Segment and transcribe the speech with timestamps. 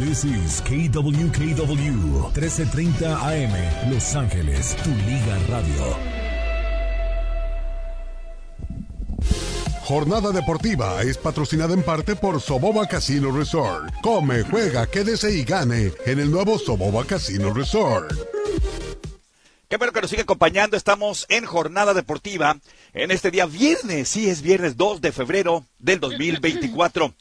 [0.00, 5.96] This is KWKW 1330 AM Los Ángeles, tu liga radio.
[9.82, 13.94] Jornada deportiva es patrocinada en parte por Soboba Casino Resort.
[14.02, 18.12] Come, juega, quédese y gane en el nuevo Soboba Casino Resort.
[19.68, 20.76] Qué bueno que nos sigue acompañando.
[20.76, 22.56] Estamos en jornada deportiva
[22.94, 24.08] en este día viernes.
[24.08, 27.14] Sí, es viernes 2 de febrero del 2024.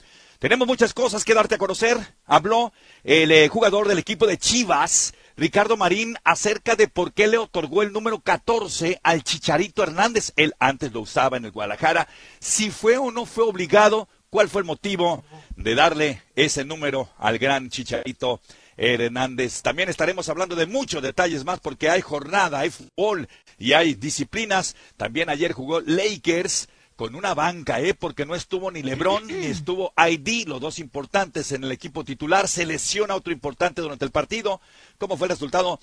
[0.43, 1.97] Tenemos muchas cosas que darte a conocer.
[2.25, 2.73] Habló
[3.05, 7.81] el eh, jugador del equipo de Chivas, Ricardo Marín, acerca de por qué le otorgó
[7.81, 10.33] el número 14 al Chicharito Hernández.
[10.35, 12.09] Él antes lo usaba en el Guadalajara.
[12.41, 15.23] Si fue o no fue obligado, cuál fue el motivo
[15.55, 18.41] de darle ese número al gran Chicharito
[18.75, 19.61] Hernández.
[19.61, 24.75] También estaremos hablando de muchos detalles más porque hay jornada, hay fútbol y hay disciplinas.
[24.97, 26.67] También ayer jugó Lakers
[27.03, 27.93] con una banca, ¿eh?
[27.93, 32.47] porque no estuvo ni LeBron ni estuvo ID, los dos importantes en el equipo titular.
[32.47, 34.61] Se lesiona otro importante durante el partido.
[34.99, 35.81] ¿Cómo fue el resultado?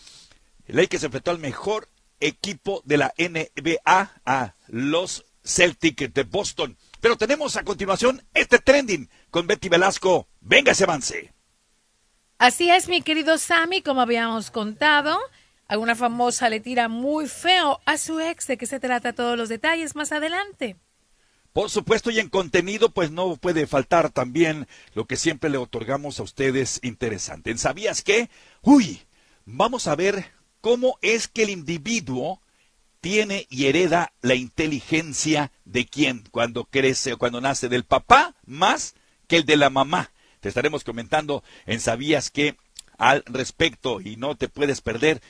[0.66, 6.78] Lakers enfrentó al mejor equipo de la NBA, a los Celtics de Boston.
[7.02, 10.26] Pero tenemos a continuación este trending con Betty Velasco.
[10.40, 11.34] Venga ese avance.
[12.38, 15.18] Así es, mi querido Sammy, como habíamos contado,
[15.68, 18.46] alguna famosa le tira muy feo a su ex.
[18.46, 19.12] ¿De qué se trata?
[19.12, 20.78] Todos los detalles más adelante.
[21.52, 26.20] Por supuesto, y en contenido, pues no puede faltar también lo que siempre le otorgamos
[26.20, 27.56] a ustedes interesante.
[27.58, 28.30] ¿Sabías qué?
[28.62, 29.02] Uy,
[29.46, 32.40] vamos a ver cómo es que el individuo
[33.00, 38.94] tiene y hereda la inteligencia de quién cuando crece o cuando nace, del papá más
[39.26, 40.12] que el de la mamá.
[40.40, 42.56] Te estaremos comentando en Sabías que
[42.96, 45.22] al respecto y no te puedes perder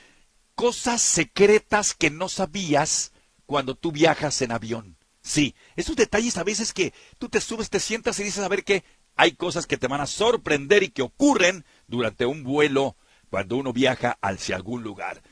[0.55, 3.13] cosas secretas que no sabías
[3.47, 5.00] cuando tú viajas en avión.
[5.23, 8.65] Sí, esos detalles a veces que tú te subes, te sientas y dices a ver
[8.65, 8.85] que
[9.17, 12.97] hay cosas que te van a sorprender y que ocurren durante un vuelo
[13.29, 15.23] cuando uno viaja hacia algún lugar.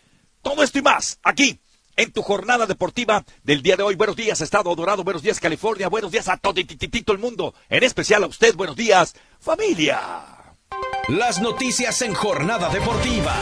[0.43, 1.61] Todo esto y más aquí
[1.97, 3.97] en tu jornada deportiva del día de hoy.
[3.97, 5.05] Buenos días, Estado Dorado.
[5.05, 5.89] Buenos días, California.
[5.89, 7.55] Buenos días a todo el mundo.
[7.69, 8.55] En especial a usted.
[8.55, 10.01] Buenos días, familia.
[11.09, 13.35] Las noticias en jornada deportiva.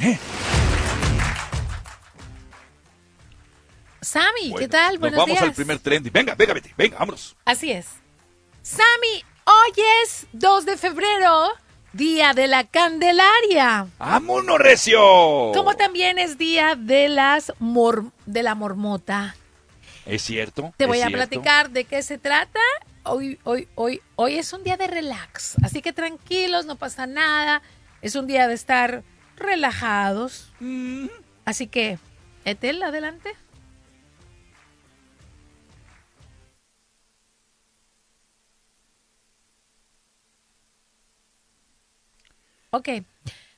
[0.00, 0.18] ¿Eh?
[4.00, 4.98] Sammy, ¿qué tal?
[4.98, 6.10] Buenos nos vamos al primer trend.
[6.10, 7.36] Venga, venga, Betty, venga, vámonos.
[7.44, 7.86] Así es.
[8.62, 11.50] Sammy, hoy es 2 de febrero
[11.92, 13.88] Día de la Candelaria.
[13.98, 15.00] ¡Vámonos, Recio!
[15.52, 17.52] Como también es Día de las
[18.26, 19.36] de la Mormota.
[20.06, 20.72] ¿Es cierto?
[20.78, 22.60] Te voy a platicar de qué se trata.
[23.02, 25.56] Hoy, hoy, hoy, hoy es un día de relax.
[25.62, 27.60] Así que tranquilos, no pasa nada.
[28.00, 29.02] Es un día de estar
[29.40, 30.52] relajados.
[30.60, 31.08] Mm.
[31.44, 31.98] Así que,
[32.44, 33.34] Etel, adelante.
[42.70, 42.88] Ok.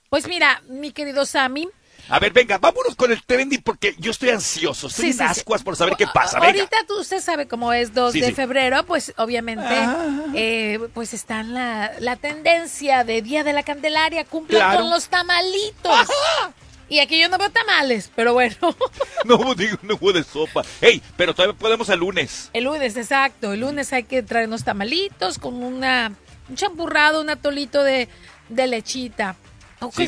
[0.09, 1.69] Pues mira, mi querido Sammy.
[2.09, 5.77] A ver, venga, vámonos con el trendy porque yo estoy ansioso, estoy en ascuas por
[5.77, 6.39] saber qué pasa.
[6.39, 10.25] Ahorita tú usted sabe cómo es 2 de febrero, pues obviamente ah.
[10.35, 15.09] eh, pues está en la, la, tendencia de Día de la Candelaria, cumple con los
[15.09, 16.09] tamalitos.
[16.89, 18.55] Y aquí yo no veo tamales, pero bueno.
[19.25, 20.63] no, digo, no hubo de sopa.
[20.83, 22.51] Ey, pero todavía podemos el lunes.
[22.53, 23.55] El lunes, exacto.
[23.55, 26.13] El lunes hay que traernos tamalitos con una,
[26.51, 28.11] un champurrado, un atolito de
[28.53, 29.37] de lechita.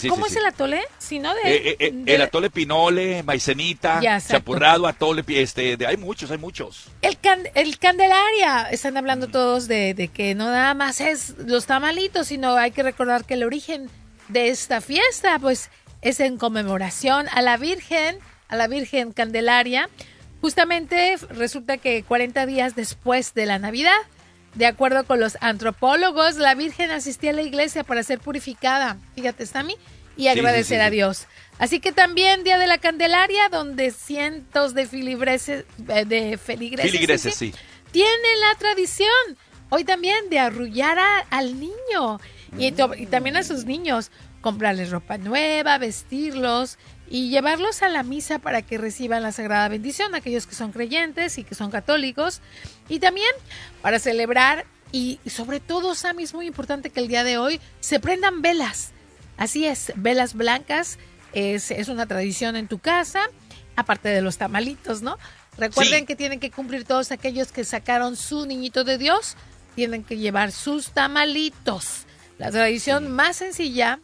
[0.09, 0.83] ¿Cómo es el atole?
[0.99, 5.97] Si no de, eh, eh, eh, El atole pinole, maicenita, chapurrado, atole, este, de, hay
[5.97, 6.89] muchos, hay muchos.
[7.03, 7.19] El,
[7.55, 12.55] el Candelaria, están hablando todos de, de, que no nada más es los tamalitos, sino
[12.55, 13.91] hay que recordar que el origen
[14.29, 15.71] de esta fiesta, pues,
[16.03, 18.19] es en conmemoración a la Virgen,
[18.49, 19.89] a la Virgen Candelaria.
[20.41, 23.97] Justamente resulta que 40 días después de la Navidad,
[24.55, 29.47] de acuerdo con los antropólogos, la Virgen asistía a la iglesia para ser purificada, fíjate,
[29.47, 29.77] Sammy,
[30.17, 31.27] y agradecer a Dios.
[31.59, 37.39] Así que también Día de la Candelaria, donde cientos de filibreses, eh, de feligreses,
[37.91, 39.09] tienen la tradición
[39.71, 40.99] hoy también de arrullar
[41.31, 42.21] al niño.
[42.57, 46.79] Y, y también a sus niños, comprarles ropa nueva, vestirlos
[47.09, 51.39] y llevarlos a la misa para que reciban la sagrada bendición, aquellos que son creyentes
[51.39, 52.41] y que son católicos,
[52.89, 53.31] y también
[53.83, 57.99] para celebrar y, sobre todo, Sammy, es muy importante que el día de hoy se
[57.99, 58.93] prendan velas.
[59.37, 60.99] Así es, velas blancas
[61.33, 63.29] es, es una tradición en tu casa,
[63.75, 65.19] aparte de los tamalitos, ¿no?
[65.59, 69.37] Recuerden que tienen que cumplir todos aquellos que sacaron su niñito de Dios,
[69.75, 72.05] tienen que llevar sus tamalitos.
[72.39, 74.01] La tradición más sencilla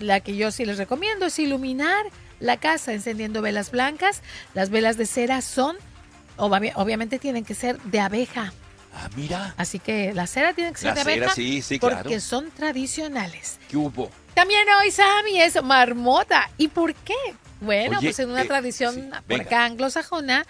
[0.00, 2.04] la que yo sí les recomiendo es iluminar
[2.40, 4.22] la casa encendiendo velas blancas.
[4.54, 5.76] Las velas de cera son
[6.36, 8.52] obvi- obviamente tienen que ser de abeja.
[8.94, 9.54] Ah, mira.
[9.56, 11.34] Así que la cera tiene que ser La de cera, abeja.
[11.34, 12.20] sí, sí, porque claro.
[12.20, 13.58] son tradicionales.
[13.68, 14.10] ¿Qué hubo?
[14.34, 16.50] También hoy, Sammy, es marmota.
[16.56, 17.14] ¿Y por qué?
[17.60, 20.46] Bueno, Oye, pues en una eh, tradición sí, por acá anglosajona,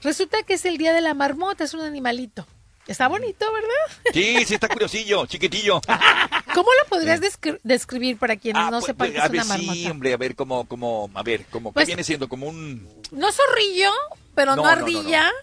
[0.00, 2.46] resulta que es el día de la marmota, es un animalito.
[2.86, 4.10] Está bonito, ¿verdad?
[4.12, 5.80] Sí, sí está curiosillo, chiquitillo.
[6.54, 9.40] ¿Cómo lo podrías descri- describir para quienes Ah, no pues, sepan qué a es ver,
[9.40, 9.72] una marmota?
[9.74, 12.28] sí, hombre, a ver, como, como, a ver, como, Pues- ¿qué viene siendo?
[12.28, 12.88] Como un...
[13.12, 13.92] No zorrillo,
[14.34, 14.86] pero no, No, no, no, no.
[14.86, 15.30] ardilla,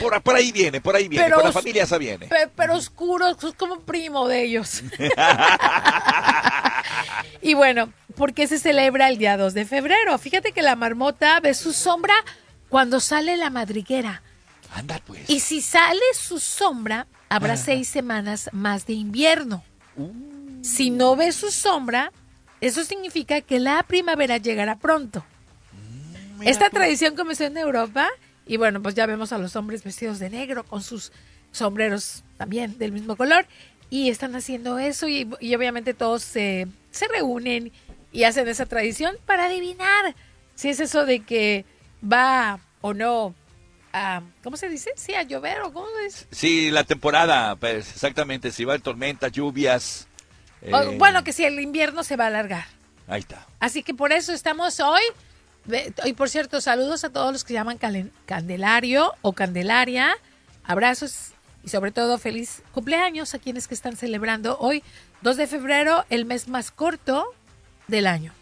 [0.00, 2.26] Por, por ahí viene, por ahí viene, Pero por la familia esa viene.
[2.26, 4.82] pe- pero oscuro, es como primo de ellos.
[7.42, 10.16] y bueno, ¿por qué se celebra el día 2 de febrero?
[10.18, 12.14] Fíjate que la marmota ve su sombra
[12.68, 14.22] cuando sale la madriguera.
[14.74, 15.28] Anda, pues.
[15.28, 19.62] Y si sale su sombra, habrá seis semanas más de invierno.
[20.62, 22.12] Si no ve su sombra,
[22.60, 25.24] eso significa que la primavera llegará pronto.
[26.40, 28.08] Esta tradición comenzó en Europa
[28.46, 31.12] y bueno, pues ya vemos a los hombres vestidos de negro con sus
[31.52, 33.46] sombreros también del mismo color
[33.90, 37.72] y están haciendo eso y, y obviamente todos se, se reúnen
[38.10, 40.14] y hacen esa tradición para adivinar
[40.54, 41.64] si es eso de que
[42.02, 43.34] va o no
[43.92, 44.90] a, ¿cómo se dice?
[44.96, 46.26] Sí, a llover o cómo es.
[46.30, 50.06] Sí, la temporada, pues exactamente, si va a tormentas, lluvias.
[50.70, 52.66] O, eh, bueno, que si el invierno se va a alargar.
[53.06, 53.46] Ahí está.
[53.60, 55.02] Así que por eso estamos hoy.
[56.04, 57.78] Y por cierto, saludos a todos los que llaman
[58.26, 60.16] Candelario o Candelaria.
[60.64, 61.32] Abrazos
[61.64, 64.82] y sobre todo feliz cumpleaños a quienes que están celebrando hoy,
[65.22, 67.26] 2 de febrero, el mes más corto
[67.86, 68.32] del año.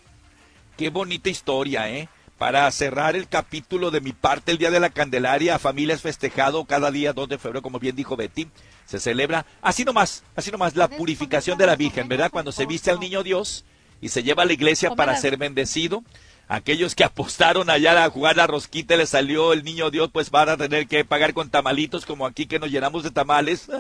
[0.77, 2.09] Qué bonita historia, ¿eh?
[2.41, 6.65] Para cerrar el capítulo de mi parte, el Día de la Candelaria, familia es festejado
[6.65, 8.49] cada día 2 de febrero, como bien dijo Betty,
[8.87, 12.31] se celebra así nomás, así nomás la purificación de la Virgen, ¿verdad?
[12.31, 13.67] Cuando se viste al niño Dios
[14.01, 16.03] y se lleva a la iglesia para ser bendecido.
[16.49, 20.31] Aquellos que apostaron allá a jugar la rosquita y le salió el niño Dios, pues
[20.31, 23.69] van a tener que pagar con tamalitos, como aquí que nos llenamos de tamales.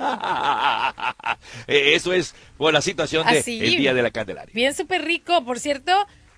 [1.67, 3.43] Eh, Eso es por la situación del.
[3.43, 4.53] Día de la Candelaria.
[4.53, 5.93] Bien súper rico, por cierto,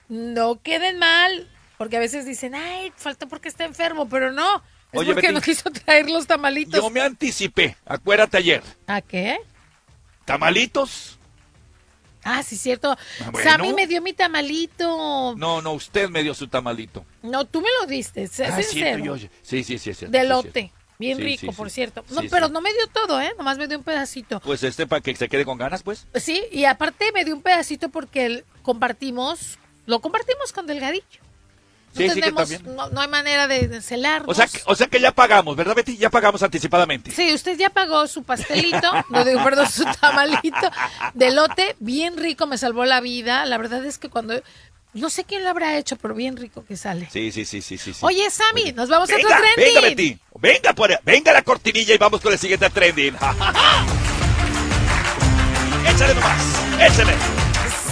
[0.09, 1.49] no queden mal,
[1.83, 4.63] porque a veces dicen, ay, falta porque está enfermo, pero no,
[4.93, 6.81] es Oye, porque Betty, no quiso traer los tamalitos.
[6.81, 8.63] Yo me anticipé, acuérdate ayer.
[8.87, 9.37] ¿A qué?
[10.25, 11.19] ¿Tamalitos?
[12.23, 12.97] Ah, sí, cierto.
[13.33, 13.51] bueno.
[13.51, 15.35] Sammy me dio mi tamalito.
[15.37, 17.05] No, no, usted me dio su tamalito.
[17.25, 19.29] No, tú me lo diste, es Ah, cierto, yo- sí,
[19.65, 20.53] sí, sí, es cierto, De sí, es lote.
[20.53, 20.75] cierto.
[21.01, 21.75] Bien Sí, rico, sí, por sí.
[21.75, 22.05] cierto.
[22.11, 22.53] No, Sí, pero sí.
[22.53, 23.33] no me dio todo, ¿eh?
[23.37, 24.39] Nomás me dio un pedacito.
[24.39, 26.07] Pues este para que se quede con ganas, pues.
[26.15, 31.21] Sí, y aparte me dio un pedacito porque compartimos, lo compartimos con Delgadillo.
[31.95, 34.31] No Sí, sí, que tenemos, no, no hay manera de, celarnos.
[34.31, 35.99] O sea, que, o sea que ya pagamos, ¿verdad, Betty?
[35.99, 37.11] Ya pagamos anticipadamente.
[37.11, 40.71] Sí, usted ya pagó su pastelito, no digo, perdón, su tamalito
[41.13, 43.45] de lote, bien rico, me salvó la vida.
[43.45, 44.41] La verdad es que cuando,
[44.95, 47.09] no sé quién lo habrá hecho, pero bien rico que sale.
[47.13, 47.93] Sí, sí, sí, sí, sí.
[48.01, 49.75] Oye, Sammy, nos vamos a otro trending.
[49.75, 50.19] venga, Betty.
[50.39, 53.15] Venga, por, venga la cortinilla y vamos con el siguiente trending.
[55.89, 56.43] échale nomás,
[56.81, 57.15] échale.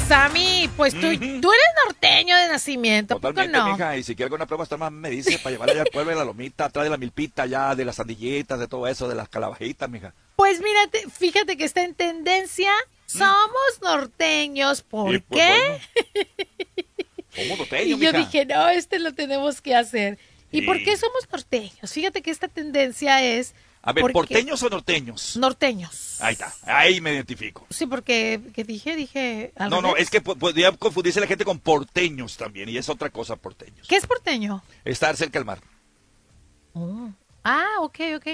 [0.09, 3.73] Sammy, pues tú, tú eres norteño de nacimiento, ¿a poco Totalmente, no?
[3.73, 6.11] mija, y si quiere alguna prueba, usted más me dice para llevarla allá al pueblo
[6.11, 9.15] de la lomita, atrás de la milpita, ya de las sandilletas, de todo eso, de
[9.15, 10.15] las calabajitas, mija.
[10.37, 12.71] Pues mírate, fíjate que está en tendencia.
[13.05, 15.15] Somos norteños, ¿por Mm.
[15.15, 16.27] Y, pues, qué?
[17.35, 18.19] Somos Y norteños, yo mija.
[18.19, 20.19] dije, no, este lo tenemos que hacer.
[20.53, 21.93] ¿Y por qué somos norteños?
[21.93, 23.55] Fíjate que esta tendencia es...
[23.83, 25.37] A ver, ¿porteños o norteños?
[25.39, 26.19] Norteños.
[26.21, 27.67] Ahí está, ahí me identifico.
[27.71, 29.53] Sí, porque que dije, dije...
[29.57, 32.89] al No, no, es que po- podría confundirse la gente con porteños también, y es
[32.91, 33.89] otra cosa porteños.
[33.89, 34.63] ¿Qué es porteño?
[34.85, 35.61] Estar cerca del mar.
[36.75, 37.11] Oh.
[37.43, 38.27] Ah, ok, ok.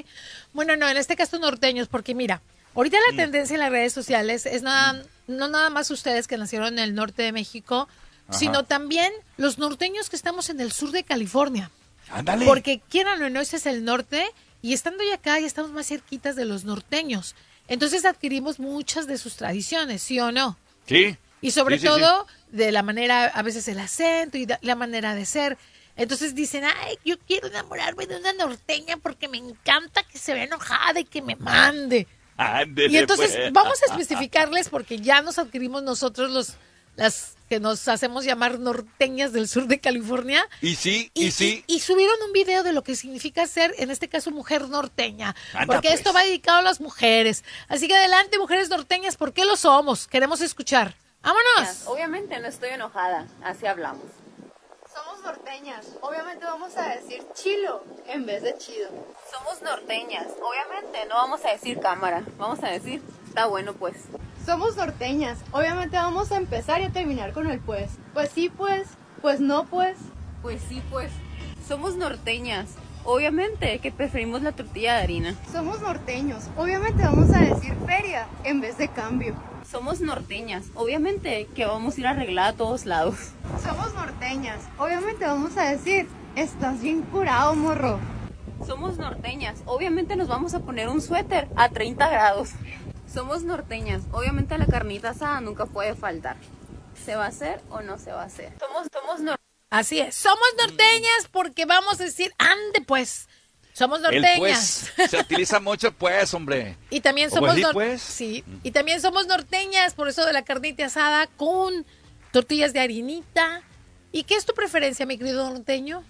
[0.52, 2.42] Bueno, no, en este caso norteños, porque mira,
[2.74, 6.68] ahorita la tendencia en las redes sociales es nada, no nada más ustedes que nacieron
[6.74, 7.88] en el norte de México,
[8.28, 8.36] Ajá.
[8.38, 11.70] sino también los norteños que estamos en el sur de California.
[12.10, 12.46] Ándale.
[12.46, 14.26] Porque quieran o no, ese es el norte,
[14.66, 17.36] y estando ya acá ya estamos más cerquitas de los norteños.
[17.68, 20.58] Entonces adquirimos muchas de sus tradiciones, ¿sí o no?
[20.88, 21.16] Sí.
[21.40, 25.14] Y sobre Sí, sí, todo de la manera, a veces el acento y la manera
[25.14, 25.56] de ser.
[25.94, 30.42] Entonces dicen, ay, yo quiero enamorarme de una norteña porque me encanta que se vea
[30.44, 32.08] enojada y que me mande.
[32.36, 33.52] Ándele, Y entonces pues.
[33.52, 36.54] vamos a especificarles porque ya nos adquirimos nosotros los
[36.96, 40.46] las que nos hacemos llamar norteñas del sur de California.
[40.60, 41.64] Y sí, y, sí.
[41.66, 45.34] y subieron un video de lo que significa ser, en este caso, mujer norteña.
[45.52, 46.00] Anda, porque pues.
[46.00, 47.44] esto va dedicado a las mujeres.
[47.68, 50.06] Así que adelante, mujeres norteñas, ¿por qué lo somos?
[50.06, 50.94] Queremos escuchar.
[51.22, 51.86] ¡Vámonos!
[51.86, 54.06] Obviamente no estoy enojada, así hablamos.
[55.26, 55.96] Norteñas.
[56.02, 58.90] Obviamente vamos a decir chilo en vez de chido.
[59.32, 63.96] Somos norteñas, obviamente no vamos a decir cámara, vamos a decir, está bueno pues.
[64.44, 65.40] Somos norteñas.
[65.50, 67.90] Obviamente vamos a empezar y a terminar con el pues.
[68.14, 68.86] Pues sí, pues.
[69.20, 69.96] Pues no, pues.
[70.42, 71.10] Pues sí pues.
[71.66, 75.34] Somos norteñas, Obviamente que preferimos la tortilla de harina.
[75.52, 76.44] Somos norteños.
[76.56, 79.34] Obviamente vamos a decir feria en vez de cambio.
[79.70, 80.66] Somos norteñas.
[80.74, 83.16] Obviamente que vamos a ir arregladas a todos lados.
[83.62, 84.60] Somos norteñas.
[84.78, 87.98] Obviamente vamos a decir, estás bien curado, morro.
[88.64, 89.58] Somos norteñas.
[89.66, 92.50] Obviamente nos vamos a poner un suéter a 30 grados.
[93.12, 94.02] Somos norteñas.
[94.12, 96.36] Obviamente la carnita asada nunca puede faltar.
[97.04, 98.52] ¿Se va a hacer o no se va a hacer?
[98.60, 99.40] Somos, somos norteñas.
[99.70, 100.14] Así es.
[100.14, 103.28] Somos norteñas porque vamos a decir, ande pues.
[103.76, 104.90] Somos El norteñas.
[104.96, 106.76] pues se utiliza mucho pues, hombre.
[106.88, 108.00] Y también ¿O somos pues?
[108.00, 111.84] sí, y también somos norteñas, por eso de la carnita asada con
[112.32, 113.62] tortillas de harinita.
[114.12, 116.02] ¿Y qué es tu preferencia, mi querido norteño?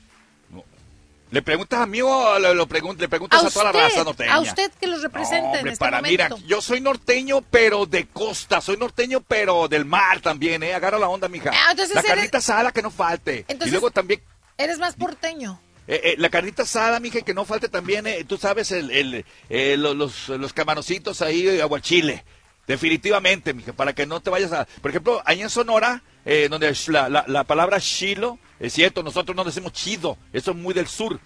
[1.33, 4.35] ¿Le preguntas a mí o le, lo pregun- le preguntas a, toda la raza norteña?
[4.35, 6.37] a usted que los representa No, en hombre, este para, momento.
[6.37, 8.61] mira, yo soy norteño, pero de costa.
[8.61, 10.73] Soy norteño, pero del mar también, ¿eh?
[10.73, 11.51] Agarra la onda, mija.
[11.53, 13.41] Ah, entonces la eres- carnita asada que no falte.
[13.49, 14.23] Entonces- y luego también
[14.57, 15.61] Eres más porteño.
[15.89, 19.25] Eh, eh, la carnita asada, mija, que no falte también, eh, tú sabes, el, el,
[19.49, 22.25] eh, lo- los, los camaroncitos ahí, eh, aguachile.
[22.67, 24.67] Definitivamente, mija, para que no te vayas a...
[24.83, 29.37] Por ejemplo, ahí en Sonora, eh, donde la, la, la palabra chilo, es cierto, nosotros
[29.37, 31.21] no decimos chido, eso es muy del sur,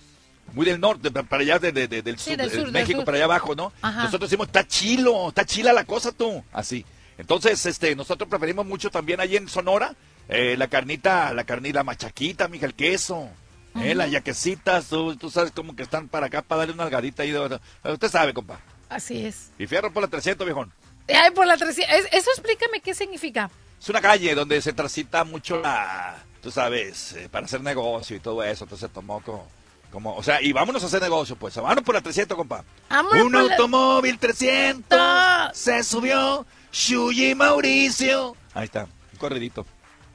[0.53, 2.71] muy del norte, pa- para allá de, de- de- del Sí, sur, del de sur,
[2.73, 3.05] México, sur.
[3.07, 3.73] para allá abajo, ¿no?
[3.81, 4.05] Ajá.
[4.05, 6.85] Nosotros decimos, está chilo, está chila la cosa tú, así.
[7.17, 9.95] Entonces, este, nosotros preferimos mucho también ahí en Sonora,
[10.29, 13.31] eh, la carnita, la carnita, machaquita, mija, el queso.
[13.77, 17.23] Eh, las yaquecitas, tú, tú sabes como que están para acá para darle una algadita
[17.23, 17.31] ahí.
[17.31, 18.61] De, usted sabe, compa.
[18.89, 19.51] Así es.
[19.59, 20.73] Y fierro por la 300, viejón.
[21.09, 21.95] Ay, por la 300.
[21.95, 23.51] Es- Eso explícame qué significa.
[23.81, 28.21] Es una calle donde se transita mucho la, tú sabes, eh, para hacer negocio y
[28.21, 28.65] todo eso.
[28.65, 29.49] Entonces tomó como,
[29.91, 31.55] como, o sea, y vámonos a hacer negocio, pues.
[31.55, 32.65] Vámonos por la 300, compa.
[32.89, 35.51] Vámonos Un por la- automóvil 300 Ta.
[35.55, 38.37] se subió Shuyi Mauricio.
[38.55, 39.65] Ahí está, un corridito.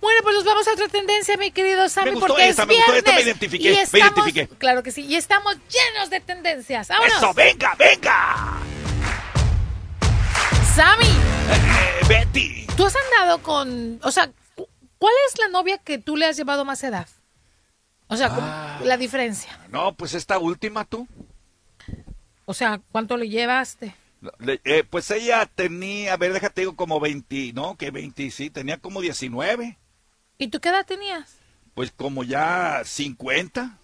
[0.05, 2.67] Bueno, pues nos vamos a otra tendencia, mi querido Sammy, Me gustó porque esta, es
[2.67, 2.97] me gustó viernes.
[3.09, 4.47] esta, me identifiqué, y me estamos, identifiqué.
[4.59, 6.88] Claro que sí, y estamos llenos de tendencias.
[6.89, 7.17] ¡Vámonos!
[7.17, 8.59] ¡Eso, venga, venga!
[10.75, 12.67] Sammy, Eh, Betty.
[12.77, 14.67] tú has andado con, o sea, cu-
[15.00, 17.07] ¿cuál es la novia que tú le has llevado más edad?
[18.07, 18.79] O sea, Ah.
[18.83, 19.57] la diferencia.
[19.69, 21.07] No, pues esta última tú.
[22.45, 23.95] O sea, ¿cuánto le llevaste?
[24.38, 28.51] Le- eh, pues ella tenía, a ver, déjate digo, como 20, no, que 20, sí,
[28.51, 29.77] tenía como 19.
[30.38, 31.38] ¿Y tú qué edad tenías?
[31.74, 33.77] Pues como ya 50.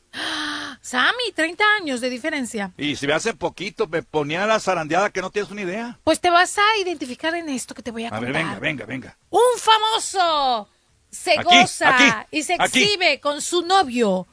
[0.82, 2.72] Sammy, 30 años de diferencia.
[2.78, 6.00] Y si me hace poquito, me ponía la zarandeada que no tienes una idea.
[6.04, 8.34] Pues te vas a identificar en esto que te voy a A contar.
[8.34, 9.18] ver, venga, venga, venga.
[9.30, 10.68] Un famoso
[11.10, 12.84] se Aquí, goza aquí, y se aquí.
[12.84, 14.28] exhibe con su novio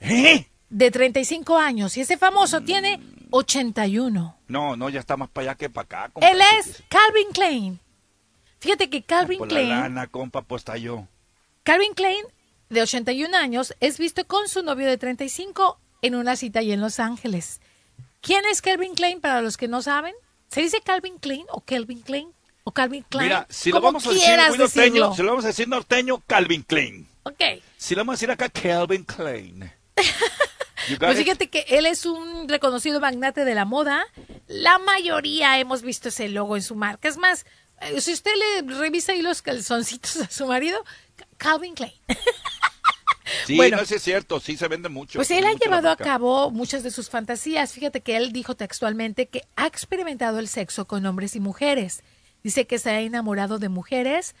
[0.00, 0.46] ¿Eh?
[0.68, 4.36] de 35 años y ese famoso tiene 81.
[4.48, 6.10] No, no, ya está más para allá que para acá.
[6.12, 6.28] compa.
[6.28, 7.80] Él es Calvin Klein.
[8.60, 11.06] Fíjate que Calvin Por la Klein, lana, compa, pues está yo.
[11.64, 12.26] Calvin Klein,
[12.68, 16.82] de 81 años, es visto con su novio de 35 en una cita allí en
[16.82, 17.62] Los Ángeles.
[18.20, 20.14] ¿Quién es Calvin Klein para los que no saben?
[20.50, 22.28] ¿Se dice Calvin Klein o Calvin Klein
[22.64, 23.28] o Calvin Klein?
[23.28, 26.62] Mira, si lo vamos a decir muy norteño, si lo vamos a decir norteño, Calvin
[26.64, 27.08] Klein.
[27.22, 27.40] Ok.
[27.78, 29.72] Si lo vamos a decir acá, Calvin Klein.
[30.98, 34.04] Pues fíjate que él es un reconocido magnate de la moda.
[34.48, 37.08] La mayoría hemos visto ese logo en su marca.
[37.08, 37.46] Es más,
[37.80, 40.84] eh, si usted le revisa ahí los calzoncitos a su marido,
[41.34, 41.92] Calvin Klein.
[43.46, 43.78] Sí, bueno.
[43.78, 45.18] no, sí es cierto, sí se vende mucho.
[45.18, 47.72] Pues él ha llevado a cabo muchas de sus fantasías.
[47.72, 52.02] Fíjate que él dijo textualmente que ha experimentado el sexo con hombres y mujeres.
[52.42, 54.34] Dice que se ha enamorado de mujeres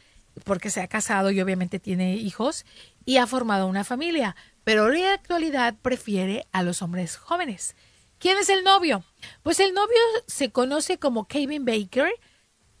[0.44, 2.64] porque se ha casado y obviamente tiene hijos
[3.04, 7.76] y ha formado una familia, pero en la actualidad prefiere a los hombres jóvenes.
[8.18, 9.04] ¿Quién es el novio?
[9.42, 12.10] Pues el novio se conoce como Kevin Baker.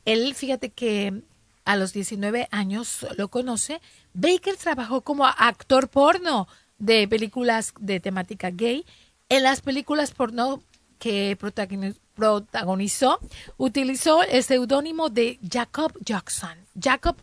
[0.04, 1.22] Él, fíjate que
[1.64, 3.80] a los 19 años lo conoce.
[4.12, 6.46] Baker trabajó como actor porno
[6.78, 8.84] de películas de temática gay.
[9.28, 10.62] En las películas porno
[10.98, 13.18] que protagoni- protagonizó,
[13.56, 16.56] utilizó el seudónimo de Jacob Jackson.
[16.80, 17.16] Jacob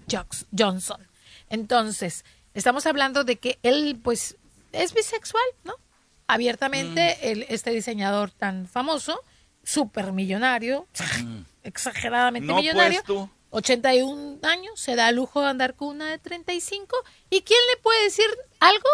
[0.57, 1.01] Johnson.
[1.49, 4.37] Entonces, estamos hablando de que él, pues,
[4.71, 5.73] es bisexual, ¿no?
[6.27, 9.19] Abiertamente, él, este diseñador tan famoso,
[9.63, 10.87] súper millonario,
[11.63, 13.29] exageradamente No, pues, millonario, tú.
[13.51, 16.95] 81 años, se da el lujo de andar con una de 35.
[17.29, 18.25] ¿Y quién le puede decir
[18.59, 18.89] algo?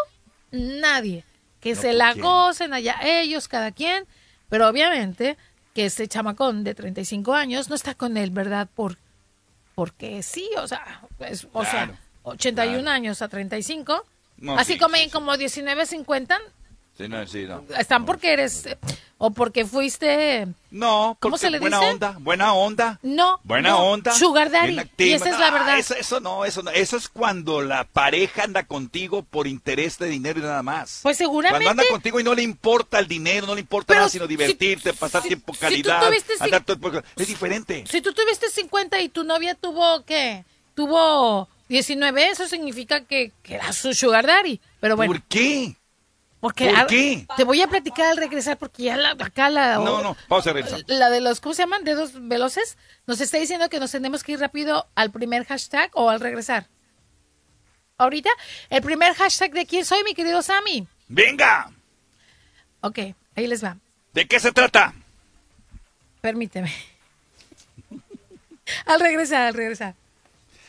[0.52, 1.24] Nadie.
[1.60, 2.26] Que No, se la ¿quién?
[2.26, 4.06] gocen allá ellos, cada quien.
[4.50, 5.38] Pero obviamente
[5.74, 8.68] que este chamacón de 35 años no está con él, ¿verdad?
[8.74, 8.98] Por,
[9.76, 12.96] porque sí, o sea, es- o sea, Claro, 81 claro.
[12.96, 14.06] años a 35.
[14.38, 16.40] No, así sí, como, sí, como 19 a 50,
[16.98, 17.64] Sí, no, sí, no.
[17.78, 18.78] Están porque eres eh,
[19.20, 21.92] o porque fuiste No, ¿Cómo se le buena dice?
[21.92, 23.00] onda, buena onda.
[23.04, 24.14] No, Buena no, onda.
[24.14, 25.78] sugar daddy, y esa es la verdad.
[25.78, 26.72] Eso, eso no, eso no.
[26.72, 31.02] Eso es cuando la pareja anda contigo por interés de dinero y nada más.
[31.04, 31.66] Pues seguramente.
[31.66, 34.26] Cuando anda contigo y no le importa el dinero, no le importa Pero nada sino
[34.26, 36.04] si- divertirte, pasar si- tiempo si tú calidad.
[36.40, 37.84] andar todo- es diferente.
[37.88, 40.46] Si tú tuviste 50 y tu novia tuvo qué?
[40.74, 44.60] Tuvo 19, eso significa que, que era su sugar daddy.
[44.80, 45.76] Pero bueno, ¿Por qué?
[46.48, 47.28] Porque por qué?
[47.36, 50.54] te voy a platicar al regresar porque ya la, acá la No, no, vamos a
[50.54, 50.82] regresar.
[50.88, 51.84] la de los ¿cómo se llaman?
[51.84, 56.10] dedos veloces nos está diciendo que nos tenemos que ir rápido al primer hashtag o
[56.10, 56.68] al regresar.
[57.98, 58.30] Ahorita
[58.70, 60.88] el primer hashtag de quién soy, mi querido Sammy.
[61.08, 61.72] Venga,
[62.82, 63.00] Ok,
[63.36, 63.78] ahí les va.
[64.14, 64.94] ¿de qué se trata?
[66.22, 66.72] Permíteme.
[68.86, 69.96] al regresar, al regresar.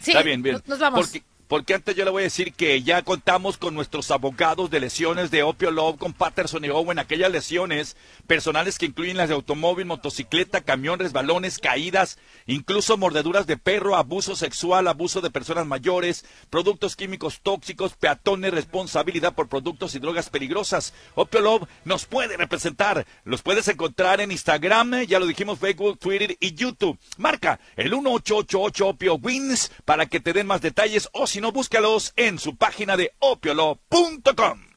[0.00, 0.54] Sí, Está bien, bien.
[0.56, 1.00] nos- Nos vamos.
[1.00, 4.80] Porque, porque antes yo le voy a decir que ya contamos con nuestros abogados de
[4.80, 9.34] lesiones de Opio Love con Patterson y Owen, aquellas lesiones personales que incluyen las de
[9.34, 16.26] automóvil, motocicleta, camión, resbalones, caídas, incluso mordeduras de perro, abuso sexual, abuso de personas mayores,
[16.50, 20.92] productos químicos tóxicos, peatones, responsabilidad por productos y drogas peligrosas.
[21.14, 23.06] Opio Love nos puede representar.
[23.24, 26.98] Los puedes encontrar en Instagram, ya lo dijimos, Facebook, Twitter y YouTube.
[27.16, 32.12] Marca el 1888 Opio Wins para que te den más detalles o si no, búscalos
[32.16, 34.68] en su página de opiolo.com.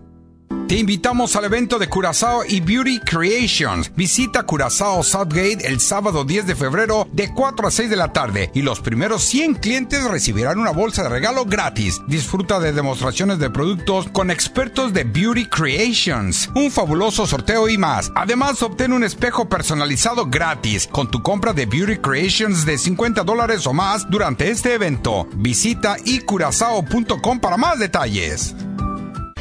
[0.68, 3.90] Te invitamos al evento de Curazao y Beauty Creations.
[3.96, 8.52] Visita Curazao Southgate el sábado 10 de febrero de 4 a 6 de la tarde
[8.54, 12.02] y los primeros 100 clientes recibirán una bolsa de regalo gratis.
[12.08, 18.12] Disfruta de demostraciones de productos con expertos de Beauty Creations, un fabuloso sorteo y más.
[18.16, 23.66] Además, obtén un espejo personalizado gratis con tu compra de Beauty Creations de 50 dólares
[23.68, 25.30] o más durante este evento.
[25.38, 28.54] Visita icurazao.com para más detalles.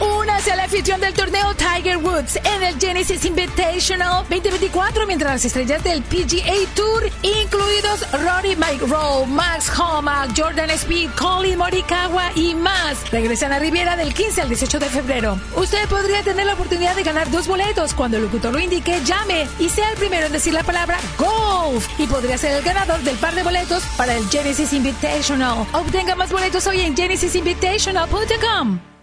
[0.01, 5.45] Únase a la afición del torneo Tiger Woods en el Genesis Invitational 2024 mientras las
[5.45, 13.11] estrellas del PGA Tour, incluidos Rory McIlroy, Max Homa, Jordan Speed, Colin Morikawa y más,
[13.11, 15.41] regresan a Riviera del 15 al 18 de febrero.
[15.57, 17.95] Usted podría tener la oportunidad de ganar dos boletos.
[17.95, 21.89] Cuando el locutor lo indique, llame y sea el primero en decir la palabra Golf
[21.99, 25.67] y podría ser el ganador del par de boletos para el Genesis Invitational.
[25.73, 28.96] Obtenga más boletos hoy en genesisinvitational.com.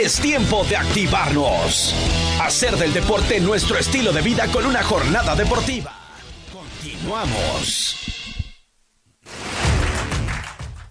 [0.00, 1.94] Es tiempo de activarnos.
[2.40, 5.94] Hacer del deporte nuestro estilo de vida con una jornada deportiva.
[6.50, 7.98] Continuamos.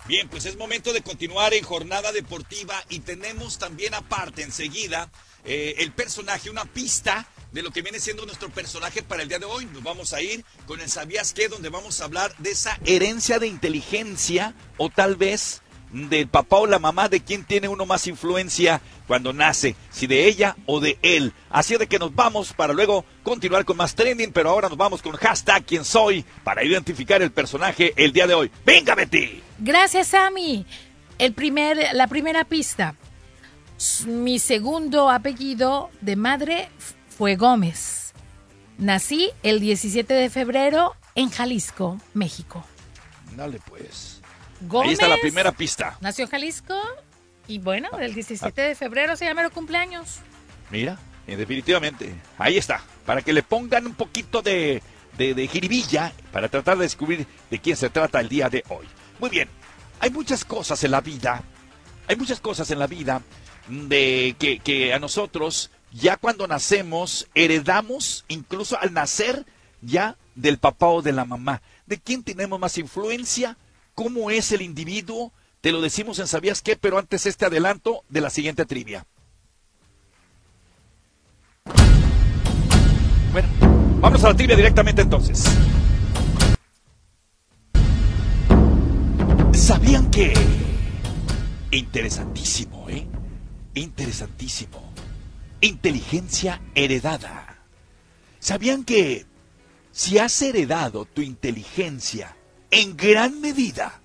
[0.07, 5.11] Bien, pues es momento de continuar en jornada deportiva y tenemos también aparte enseguida
[5.45, 9.39] eh, el personaje, una pista de lo que viene siendo nuestro personaje para el día
[9.39, 9.65] de hoy.
[9.65, 11.47] Nos vamos a ir con el ¿Sabías qué?
[11.47, 16.67] Donde vamos a hablar de esa herencia de inteligencia o tal vez del papá o
[16.67, 20.97] la mamá de quién tiene uno más influencia cuando nace, si de ella o de
[21.01, 21.34] él.
[21.49, 25.01] Así de que nos vamos para luego continuar con más trending, pero ahora nos vamos
[25.01, 28.51] con hashtag quién soy para identificar el personaje el día de hoy.
[28.65, 29.41] ¡Venga, Betty!
[29.60, 30.65] Gracias, Sammy.
[31.17, 32.95] El primer, la primera pista.
[34.06, 36.69] Mi segundo apellido de madre
[37.10, 38.13] fue Gómez.
[38.77, 42.63] Nací el 17 de febrero en Jalisco, México.
[43.36, 44.20] Dale pues.
[44.62, 45.97] Gómez Ahí está la primera pista.
[46.02, 46.80] nació en Jalisco
[47.47, 50.19] y bueno, el 17 de febrero se llama el cumpleaños.
[50.69, 50.97] Mira,
[51.28, 52.13] eh, definitivamente.
[52.38, 52.82] Ahí está.
[53.06, 54.82] Para que le pongan un poquito de,
[55.17, 58.86] de, de jiribilla para tratar de descubrir de quién se trata el día de hoy.
[59.19, 59.50] Muy bien.
[60.00, 61.43] Hay muchas cosas en la vida.
[62.08, 63.21] Hay muchas cosas en la vida
[63.67, 69.45] de que, que a nosotros, ya cuando nacemos, heredamos, incluso al nacer,
[69.82, 71.62] ya del papá o de la mamá.
[71.86, 73.58] ¿De quién tenemos más influencia?
[73.95, 75.32] ¿Cómo es el individuo?
[75.62, 76.75] Te lo decimos en ¿Sabías qué?
[76.75, 79.06] Pero antes este adelanto de la siguiente trivia.
[83.32, 83.47] Bueno,
[84.01, 85.45] vamos a la trivia directamente entonces.
[89.54, 90.34] ¿Sabían que?
[91.71, 93.08] Interesantísimo, ¿eh?
[93.75, 94.91] Interesantísimo.
[95.62, 97.58] Inteligencia heredada.
[98.39, 99.25] ¿Sabían que
[99.91, 102.36] si has heredado tu inteligencia
[102.71, 103.99] en gran medida,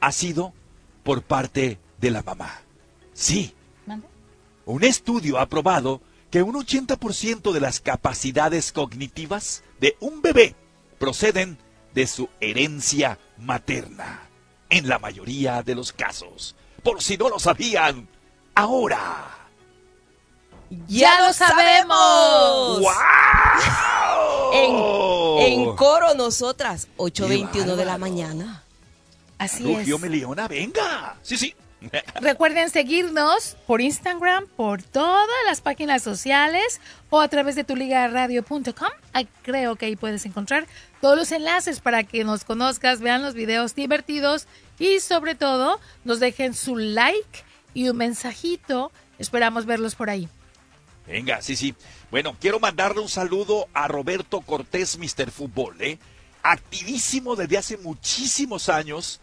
[0.00, 0.52] ha sido
[1.02, 2.62] por parte de la mamá?
[3.12, 3.54] Sí.
[4.64, 10.54] Un estudio ha probado que un 80% de las capacidades cognitivas de un bebé
[10.98, 11.58] proceden
[11.94, 14.28] de su herencia materna.
[14.70, 16.56] En la mayoría de los casos.
[16.82, 18.08] Por si no lo sabían,
[18.54, 19.42] ahora.
[20.88, 22.80] ¡Ya lo sabemos!
[22.80, 22.92] ¡Wow!
[24.54, 28.62] En, en coro nosotras, 8.21 de la mañana.
[29.38, 30.02] Así Rugio es.
[30.02, 31.16] Meliona, venga.
[31.22, 31.54] Sí, sí.
[32.20, 38.90] Recuerden seguirnos por Instagram, por todas las páginas sociales o a través de tuligaradio.com.
[39.42, 40.66] Creo que ahí puedes encontrar
[41.00, 44.46] todos los enlaces para que nos conozcas, vean los videos divertidos
[44.78, 48.92] y sobre todo nos dejen su like y un mensajito.
[49.18, 50.28] Esperamos verlos por ahí.
[51.06, 51.74] Venga, sí, sí.
[52.12, 55.30] Bueno, quiero mandarle un saludo a Roberto Cortés, Mr.
[55.30, 55.98] Fútbol, ¿eh?
[56.42, 59.22] Activísimo desde hace muchísimos años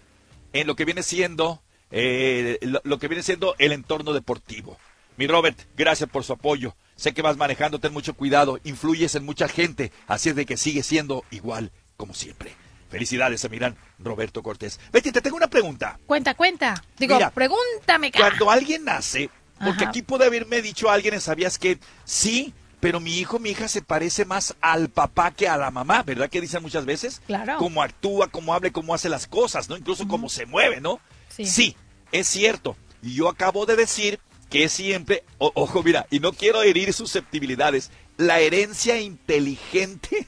[0.54, 4.80] en lo que viene siendo, eh, lo, lo que viene siendo el entorno deportivo.
[5.18, 6.76] Mi Robert, gracias por su apoyo.
[6.96, 10.58] Sé que vas manejando, ten mucho cuidado, influyes en mucha gente, así es de que
[10.58, 12.56] sigue siendo igual como siempre.
[12.90, 14.80] Felicidades a Mirán Roberto Cortés.
[14.92, 16.00] Betty, te tengo una pregunta.
[16.08, 16.84] Cuenta, cuenta.
[16.98, 18.30] Digo, Mira, pregúntame, cara.
[18.30, 19.30] Cuando alguien nace,
[19.64, 19.90] porque Ajá.
[19.90, 22.52] aquí puede haberme dicho alguien, en ¿sabías que sí?
[22.80, 26.30] Pero mi hijo, mi hija se parece más al papá que a la mamá, ¿verdad?
[26.30, 27.22] Que dicen muchas veces.
[27.28, 27.58] Claro.
[27.58, 29.76] Cómo actúa, cómo habla, cómo hace las cosas, ¿no?
[29.78, 31.00] Incluso cómo se mueve, ¿no?
[31.30, 31.76] Sí.
[32.12, 32.76] es cierto.
[33.02, 37.92] Y yo acabo de decir que siempre, o- ojo, mira, y no quiero herir susceptibilidades,
[38.18, 40.26] la herencia inteligente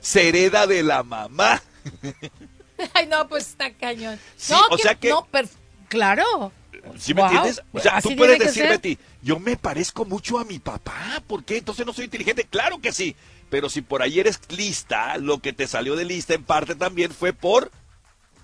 [0.00, 1.62] se hereda de la mamá.
[2.94, 4.18] Ay, no, pues está cañón.
[4.36, 5.48] Sí, no, o sea que- No, pero,
[5.88, 6.52] claro.
[6.98, 7.62] ¿Sí me Wow, entiendes?
[7.72, 8.70] O sea, así tú puedes decir, ser.
[8.70, 11.22] Betty, yo me parezco mucho a mi papá.
[11.26, 11.58] ¿Por qué?
[11.58, 12.44] Entonces no soy inteligente.
[12.44, 13.16] Claro que sí.
[13.50, 17.10] Pero si por ahí eres lista, lo que te salió de lista en parte también
[17.10, 17.70] fue por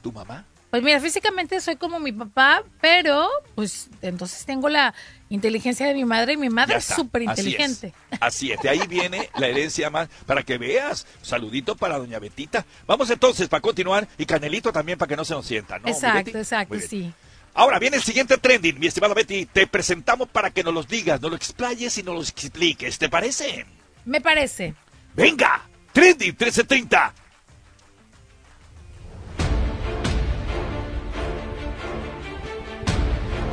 [0.03, 0.45] tu mamá.
[0.71, 4.95] Pues mira, físicamente soy como mi papá, pero pues entonces tengo la
[5.29, 7.95] inteligencia de mi madre y mi madre es súper Así inteligente.
[8.21, 8.61] Así es.
[8.61, 10.09] De ahí viene la herencia más.
[10.27, 11.07] Para que veas.
[11.23, 12.67] Saludito para doña Betita.
[12.87, 14.09] Vamos entonces para continuar.
[14.19, 15.89] Y Canelito también para que no se nos sienta, ¿no?
[15.89, 17.13] exacto, exacto, sí.
[17.59, 19.47] Ahora viene el siguiente trending, mi estimada Betty.
[19.47, 22.99] Te presentamos para que nos los digas, nos lo explayes y nos lo expliques.
[22.99, 23.65] ¿Te parece?
[24.05, 24.75] Me parece.
[25.15, 25.67] ¡Venga!
[25.93, 27.15] Trending 1330.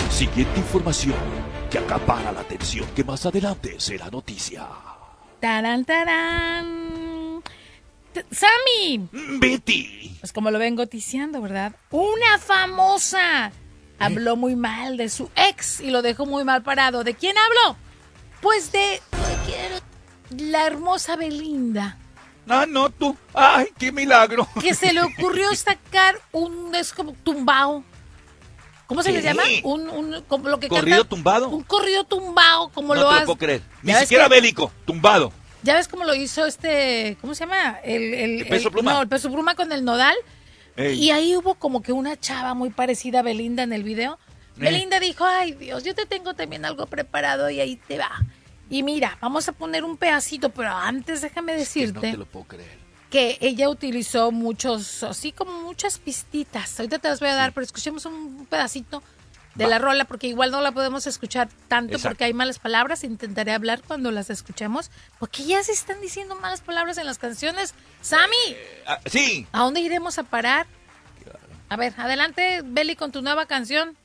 [0.09, 1.15] Siguiente información
[1.69, 4.67] que acapara la atención que más adelante será noticia.
[5.39, 7.41] Tarán, tarán.
[8.13, 9.09] T- Sammy.
[9.39, 10.15] Betty.
[10.19, 11.75] Pues como lo vengo ticiando, ¿verdad?
[11.89, 13.51] Una famosa
[13.99, 17.03] habló muy mal de su ex y lo dejó muy mal parado.
[17.03, 17.77] ¿De quién habló?
[18.41, 19.01] Pues de
[20.37, 21.97] la hermosa Belinda.
[22.49, 23.15] Ah, no, tú.
[23.33, 24.47] ¡Ay, qué milagro!
[24.59, 27.83] Que se le ocurrió sacar un es como tumbao.
[28.87, 29.15] ¿Cómo se ¿Qué?
[29.15, 29.43] les llama?
[29.63, 31.49] Un, un como lo que ¿Corrido canta- tumbado?
[31.49, 33.25] Un corrido tumbao, como no lo te lo hace.
[33.25, 33.61] puedo creer.
[33.81, 35.31] Ni ¿Ya ves siquiera que- bélico, tumbado.
[35.63, 37.79] ¿Ya ves cómo lo hizo este, ¿cómo se llama?
[37.85, 38.91] El, el, ¿El Peso Pluma?
[38.93, 40.13] No, el peso pluma con el nodal.
[40.75, 41.03] Ey.
[41.03, 44.17] Y ahí hubo como que una chava muy parecida a Belinda en el video.
[44.57, 44.61] Eh.
[44.61, 48.11] Belinda dijo, ay Dios, yo te tengo también algo preparado y ahí te va.
[48.69, 52.25] Y mira, vamos a poner un pedacito, pero antes déjame Que no decirte te lo
[52.25, 52.77] puedo creer.
[53.09, 56.79] que ella utilizó muchos, así como muchas pistitas.
[56.79, 59.03] Ahorita te las voy a dar, pero escuchemos un pedacito
[59.55, 59.69] de Va.
[59.69, 62.09] la rola porque igual no la podemos escuchar tanto Exacto.
[62.09, 63.03] porque hay malas palabras.
[63.03, 64.89] Intentaré hablar cuando las escuchemos
[65.19, 67.73] porque ya se están diciendo malas palabras en las canciones.
[68.01, 69.47] Sammy, Ah, sí.
[69.51, 70.65] ¿a dónde iremos a parar?
[71.69, 73.97] A ver, adelante, Beli, con tu nueva canción.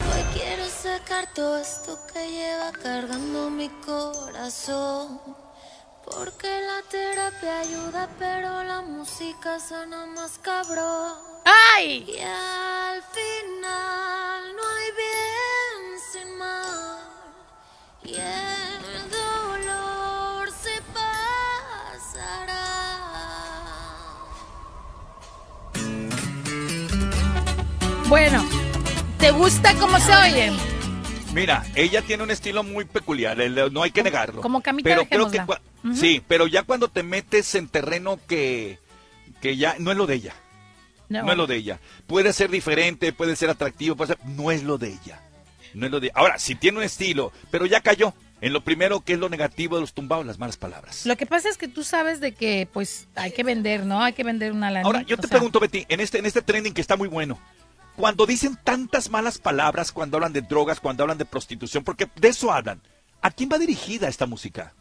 [0.00, 5.20] Hoy quiero sacar todo esto que lleva cargando mi corazón.
[6.04, 11.14] Porque la terapia ayuda, pero la música suena más cabrón.
[11.48, 12.04] ¡Ay!
[12.08, 16.98] Y al final no hay bien sin mal.
[18.04, 22.64] Y el dolor se pasará.
[28.08, 28.44] Bueno,
[29.18, 30.52] ¿te gusta cómo se oye?
[31.32, 34.40] Mira, ella tiene un estilo muy peculiar, el- no hay que negarlo.
[34.40, 35.44] como Camita, pero creo que
[35.94, 38.78] sí, pero ya cuando te metes en terreno que
[39.40, 40.34] que ya no es lo de ella.
[41.08, 41.22] No.
[41.22, 41.32] No.
[41.32, 41.80] es lo de ella.
[42.06, 45.20] Puede ser diferente, puede ser atractivo, puede ser, no es lo de ella.
[45.74, 49.00] No es lo de Ahora, sí tiene un estilo, pero ya cayó en lo primero
[49.00, 51.06] que es lo negativo de los tumbados, las malas palabras.
[51.06, 54.02] Lo que pasa es que tú sabes de que, pues, hay que vender, ¿no?
[54.02, 54.86] Hay que vender una lana.
[54.86, 57.38] Ahora, yo te pregunto, Betty, en este, en este trending que está muy bueno,
[57.96, 62.28] cuando dicen tantas malas palabras, cuando hablan de drogas, cuando hablan de prostitución, porque de
[62.28, 62.80] eso hablan,
[63.22, 64.74] ¿a quién va dirigida esta música?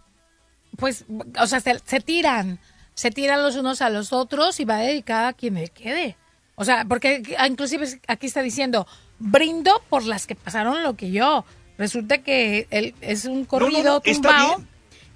[0.77, 1.05] Pues,
[1.39, 2.59] o sea, se, se tiran.
[2.95, 6.17] Se tiran los unos a los otros y va dedicada a quien me quede.
[6.55, 8.87] O sea, porque ah, inclusive aquí está diciendo,
[9.19, 11.45] brindo por las que pasaron lo que yo.
[11.77, 14.63] Resulta que él es un corrido no, tumbao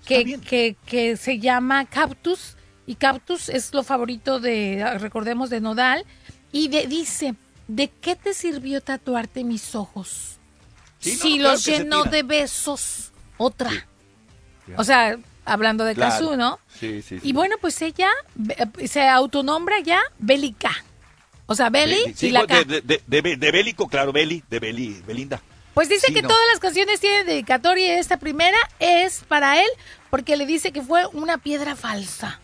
[0.06, 6.06] que, que, que se llama Cactus y Cactus es lo favorito de, recordemos, de Nodal
[6.52, 7.36] y de- dice,
[7.68, 10.38] ¿de qué te sirvió tatuarte mis ojos?
[11.00, 13.72] Sí, si no, claro los se llenó de besos otra.
[14.76, 16.36] O sea, hablando de Claro.
[16.38, 16.60] ¿no?
[16.80, 17.28] Sí, sí, sí.
[17.30, 18.10] Y bueno, pues ella
[18.86, 20.72] se autonombra ya Bélica.
[21.46, 22.64] O sea, Beli Sí, y la de, K.
[22.64, 25.42] de, de, de- de bélico, claro, Beli, de Beli, Belinda.
[25.74, 26.28] Pues dice Sí, que no.
[26.28, 29.70] todas las canciones tienen dedicatoria y esta primera es para él
[30.10, 32.40] porque le dice que fue una piedra falsa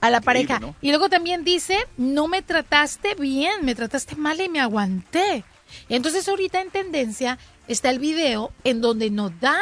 [0.00, 0.58] a la pareja.
[0.60, 0.74] ¿no?
[0.80, 5.44] Y luego también dice, no me trataste bien, me trataste mal y me aguanté.
[5.88, 7.38] Entonces ahorita en tendencia
[7.68, 9.58] está el video en donde Nodal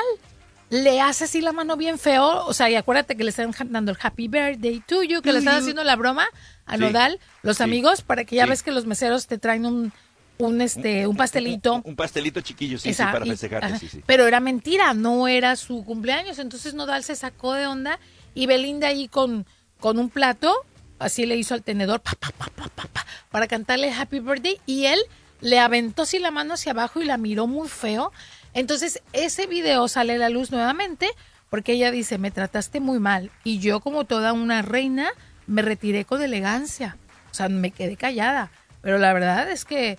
[0.70, 3.92] le hace así la mano bien feo, o sea, y acuérdate que le están dando
[3.92, 6.26] el happy birthday to you, que le están haciendo la broma
[6.66, 8.50] a Sí, Nodal, los sí, amigos, para que ya sí.
[8.50, 9.92] ves que los meseros te traen un,
[10.36, 11.80] un este, un pastelito.
[11.84, 14.02] Un pastelito chiquillo, sí, Esa, sí, para festejarte, sí, sí.
[14.04, 16.38] Pero era mentira, no era su cumpleaños.
[16.38, 17.98] Entonces Nodal se sacó de onda
[18.34, 19.46] y Belinda ahí con,
[19.80, 20.54] con un plato,
[20.98, 24.60] así le hizo al tenedor pa, pa, pa, pa, pa, pa, para cantarle Happy Birthday
[24.66, 24.98] y él
[25.40, 28.12] le aventó así la mano hacia abajo y la miró muy feo.
[28.54, 31.08] Entonces ese video sale a la luz nuevamente
[31.50, 35.10] porque ella dice, me trataste muy mal y yo como toda una reina
[35.46, 36.96] me retiré con elegancia.
[37.30, 38.50] O sea, me quedé callada.
[38.82, 39.98] Pero la verdad es que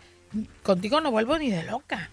[0.64, 2.10] contigo no vuelvo ni de loca.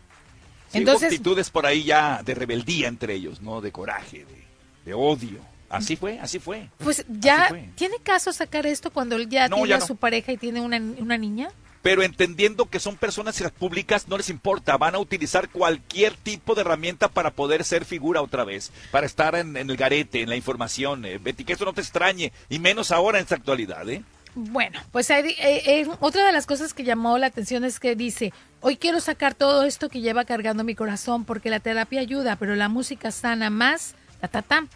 [0.68, 3.61] Sí, hubo Entonces, actitudes por ahí ya de rebeldía entre ellos, ¿no?
[3.61, 4.44] De coraje, de,
[4.85, 5.38] de odio.
[5.68, 6.68] Así fue, así fue.
[6.79, 7.68] Pues ya, fue.
[7.75, 9.87] ¿tiene caso sacar esto cuando él ya No, tiene ya a no.
[9.87, 11.49] su pareja y tiene una, una niña?
[11.87, 14.77] Pero entendiendo que son personas públicas, no les importa.
[14.77, 18.72] Van a utilizar cualquier tipo de herramienta para poder ser figura otra vez.
[18.90, 21.05] Para estar en, el garete, en la información.
[21.05, 22.33] eh, Betty, que eso no te extrañe.
[22.49, 24.03] Y menos ahora en esta actualidad, ¿eh?
[24.35, 27.94] Bueno, pues hay- eh, eh, otra de las cosas que llamó la atención es que
[27.94, 32.35] dice, hoy quiero sacar todo esto que lleva cargando mi corazón porque la terapia ayuda,
[32.35, 34.66] pero la música sana más, ta, ta, ta.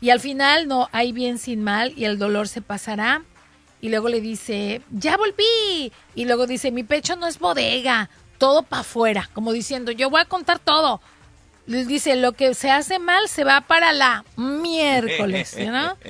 [0.00, 3.22] Y al final no hay bien sin mal y el dolor se pasará.
[3.80, 5.92] Y luego le dice, ya volví.
[6.14, 10.20] Y luego dice, mi pecho no es bodega, todo para afuera, como diciendo, yo voy
[10.20, 11.00] a contar todo.
[11.66, 15.96] Le dice, lo que se hace mal se va para la miércoles, ¿no?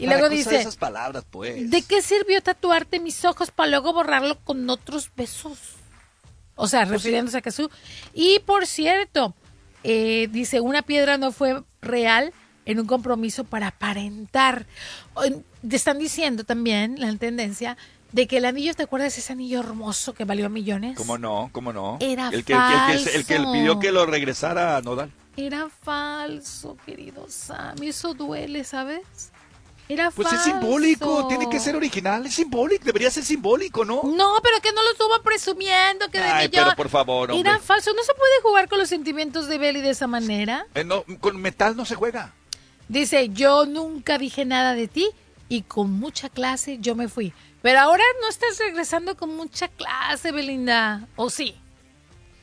[0.00, 1.70] Y ¿Para luego dice, esas palabras, pues.
[1.70, 5.58] ¿De qué sirvió tatuarte mis ojos para luego borrarlo con otros besos?
[6.54, 7.68] O sea, refiriéndose a Jesús.
[8.14, 9.34] Y por cierto,
[9.82, 12.32] eh, dice, una piedra no fue real
[12.68, 14.66] en un compromiso para aparentar.
[15.68, 17.76] Te están diciendo también, la tendencia,
[18.12, 20.96] de que el anillo, ¿te acuerdas ese anillo hermoso que valió millones?
[20.96, 21.48] ¿Cómo no?
[21.52, 21.96] ¿Cómo no?
[22.00, 23.52] Era el que, el que- el que- el que falso.
[23.52, 25.10] pidió que lo regresara a Nodal.
[25.36, 27.88] Era falso, querido Sammy.
[27.88, 29.02] Eso duele, ¿sabes?
[29.90, 30.44] Era Pues falso.
[30.46, 34.02] es simbólico, tiene que ser original, es simbólico, debería ser simbólico, ¿no?
[34.04, 36.64] No, pero que no lo estuvo presumiendo, que de Ay, millón.
[36.66, 37.48] pero por favor, hombre.
[37.50, 37.92] Era falso.
[37.94, 40.66] No se puede jugar con los sentimientos de Belly de esa manera.
[40.74, 42.34] Eh, no, con metal no se juega.
[42.88, 45.08] Dice, yo nunca dije nada de ti
[45.48, 47.32] y con mucha clase yo me fui.
[47.62, 51.06] Pero ahora no estás regresando con mucha clase, Belinda.
[51.16, 51.54] ¿O sí?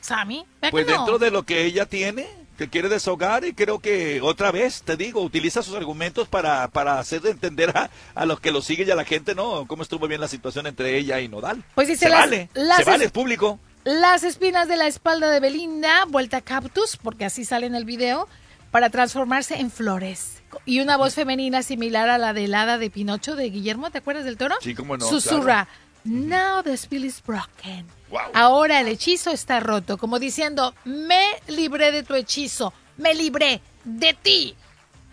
[0.00, 0.44] ¿Sammy?
[0.60, 0.92] ¿Verdad Pues no?
[0.92, 2.28] dentro de lo que ella tiene,
[2.58, 6.98] que quiere deshogar, y creo que otra vez, te digo, utiliza sus argumentos para, para
[6.98, 9.66] hacer de entender a, a los que lo siguen y a la gente, ¿no?
[9.66, 11.64] Cómo estuvo bien la situación entre ella y Nodal.
[11.74, 13.58] Pues dice, se las- vale, las se vale, es público.
[13.84, 17.84] Las espinas de la espalda de Belinda, vuelta a cactus, porque así sale en el
[17.84, 18.28] video,
[18.70, 20.35] para transformarse en flores.
[20.64, 24.24] Y una voz femenina similar a la de hada de Pinocho de Guillermo, ¿te acuerdas
[24.24, 24.54] del toro?
[24.60, 25.68] Sí, cómo no, Susurra,
[26.04, 27.86] now the spell is broken.
[28.10, 28.20] Wow.
[28.34, 34.14] Ahora el hechizo está roto, como diciendo, me libré de tu hechizo, me libré de
[34.14, 34.56] ti.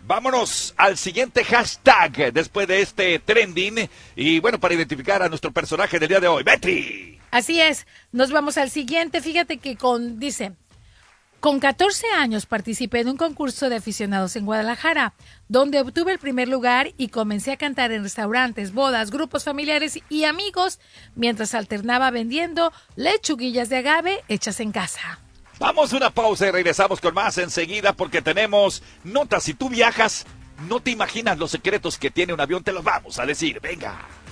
[0.06, 3.89] Vámonos al siguiente hashtag después de este trending.
[4.17, 7.19] Y bueno, para identificar a nuestro personaje del día de hoy, Betty.
[7.32, 9.21] Así es, nos vamos al siguiente.
[9.21, 10.51] Fíjate que con, dice,
[11.43, 15.13] con 14 años participé en un concurso de aficionados en Guadalajara,
[15.49, 20.23] donde obtuve el primer lugar y comencé a cantar en restaurantes, bodas, grupos familiares y
[20.23, 20.79] amigos,
[21.15, 25.19] mientras alternaba vendiendo lechuguillas de agave hechas en casa.
[25.60, 29.43] Vamos a una pausa y regresamos con más enseguida porque tenemos notas.
[29.43, 30.25] Si tú viajas,
[30.69, 33.60] no te imaginas los secretos que tiene un avión, te los vamos a decir.
[33.60, 34.22] Venga.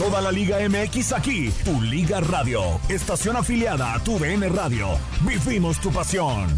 [0.00, 4.98] Toda la Liga MX aquí, tu Liga Radio, estación afiliada a tu VN Radio.
[5.28, 6.48] Vivimos tu pasión.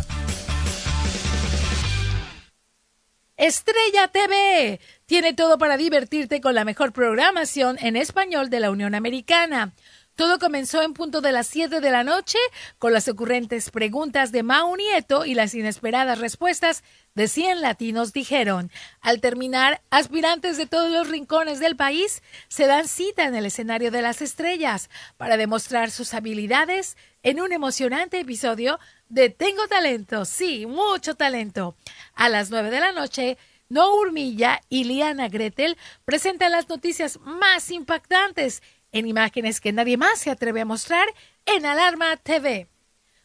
[3.37, 8.94] Estrella TV tiene todo para divertirte con la mejor programación en español de la Unión
[8.94, 9.72] Americana.
[10.14, 12.38] Todo comenzó en punto de las 7 de la noche
[12.78, 18.70] con las ocurrentes preguntas de Mau Nieto y las inesperadas respuestas de 100 latinos dijeron.
[19.01, 23.90] Al terminar, aspirantes de todos los rincones del país se dan cita en el escenario
[23.90, 30.66] de las estrellas para demostrar sus habilidades en un emocionante episodio de Tengo talento, sí,
[30.66, 31.77] mucho talento.
[32.14, 37.70] A las 9 de la noche, No Urmilla y Liana Gretel presentan las noticias más
[37.70, 41.07] impactantes en imágenes que nadie más se atreve a mostrar
[41.46, 42.71] en Alarma TV.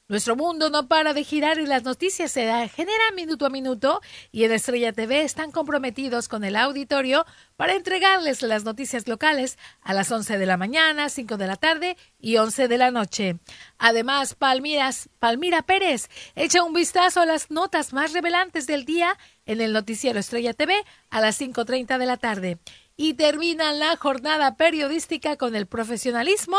[0.09, 3.99] Nuestro mundo no para de girar y las noticias se generan minuto a minuto
[4.31, 7.25] y en Estrella TV están comprometidos con el auditorio
[7.57, 11.97] para entregarles las noticias locales a las 11 de la mañana, 5 de la tarde
[12.21, 13.35] y 11 de la noche.
[13.79, 19.59] Además, Palmiras, Palmira Pérez echa un vistazo a las notas más revelantes del día en
[19.59, 22.59] el noticiero Estrella TV a las 5.30 de la tarde
[22.97, 26.57] y terminan la jornada periodística con el profesionalismo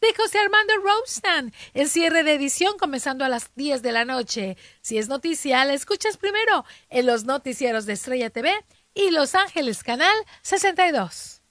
[0.00, 4.56] de José Armando Rostan en cierre de edición comenzando a las 10 de la noche.
[4.80, 8.54] Si es noticia, la escuchas primero en los noticieros de Estrella TV
[8.94, 11.41] y Los Ángeles Canal 62.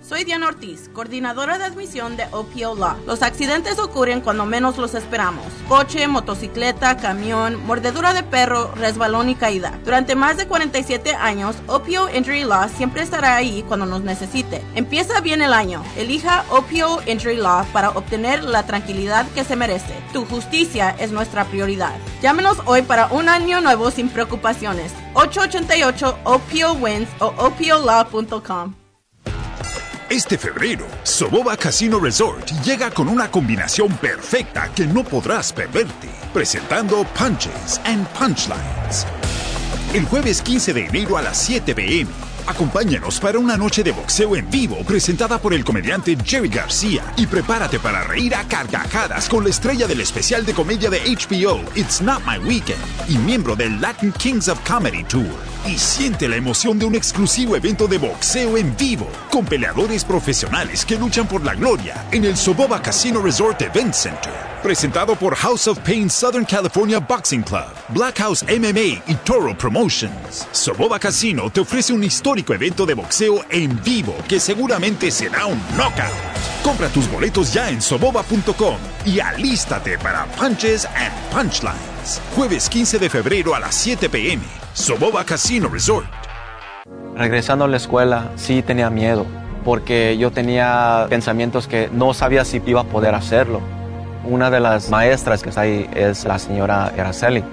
[0.00, 2.96] Soy Diana Ortiz, coordinadora de admisión de OPO Law.
[3.06, 5.46] Los accidentes ocurren cuando menos los esperamos.
[5.68, 9.78] Coche, motocicleta, camión, mordedura de perro, resbalón y caída.
[9.84, 14.60] Durante más de 47 años, OPO Injury Law siempre estará ahí cuando nos necesite.
[14.74, 15.84] Empieza bien el año.
[15.96, 19.94] Elija OPO Injury Law para obtener la tranquilidad que se merece.
[20.12, 21.94] Tu justicia es nuestra prioridad.
[22.20, 24.92] Llámenos hoy para un año nuevo sin preocupaciones.
[25.14, 28.81] 888 OPO Wins o OPOLaw.com.
[30.12, 37.02] Este febrero, Soboba Casino Resort llega con una combinación perfecta que no podrás perderte, presentando
[37.18, 39.06] Punches and Punchlines.
[39.94, 42.10] El jueves 15 de enero a las 7 pm,
[42.46, 47.26] acompáñanos para una noche de boxeo en vivo presentada por el comediante Jerry García y
[47.26, 52.00] prepárate para reír a carcajadas con la estrella del especial de comedia de HBO It's
[52.00, 56.78] Not My Weekend y miembro del Latin Kings of Comedy Tour y siente la emoción
[56.78, 61.54] de un exclusivo evento de boxeo en vivo con peleadores profesionales que luchan por la
[61.54, 64.32] gloria en el Soboba Casino Resort Event Center.
[64.62, 70.46] Presentado por House of Pain Southern California Boxing Club, Black House MMA y Toro Promotions.
[70.52, 75.60] Soboba Casino te ofrece un histórico evento de boxeo en vivo que seguramente será un
[75.76, 76.14] knockout.
[76.64, 82.22] Compra tus boletos ya en soboba.com y alístate para Punches and Punchlines.
[82.34, 84.42] Jueves 15 de febrero a las 7 pm.
[84.72, 86.06] Soboba Casino Resort.
[87.14, 89.26] Regresando a la escuela, sí tenía miedo,
[89.62, 93.60] porque yo tenía pensamientos que no sabía si iba a poder hacerlo.
[94.24, 97.44] Una de las maestras que está ahí es la señora Araceli.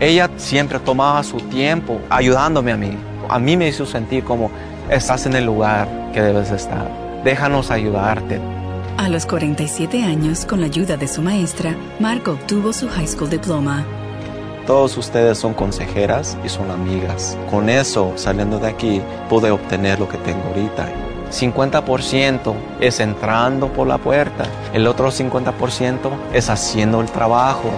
[0.00, 2.96] Ella siempre tomaba su tiempo ayudándome a mí.
[3.34, 4.48] A mí me hizo sentir como
[4.88, 6.88] estás en el lugar que debes estar.
[7.24, 8.40] Déjanos ayudarte.
[8.96, 13.28] A los 47 años, con la ayuda de su maestra, Marco obtuvo su high school
[13.28, 13.84] diploma.
[14.68, 17.36] Todos ustedes son consejeras y son amigas.
[17.50, 20.86] Con eso, saliendo de aquí, pude obtener lo que tengo ahorita.
[21.32, 27.68] 50% es entrando por la puerta, el otro 50% es haciendo el trabajo.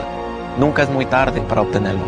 [0.58, 2.04] Nunca es muy tarde para obtenerlo.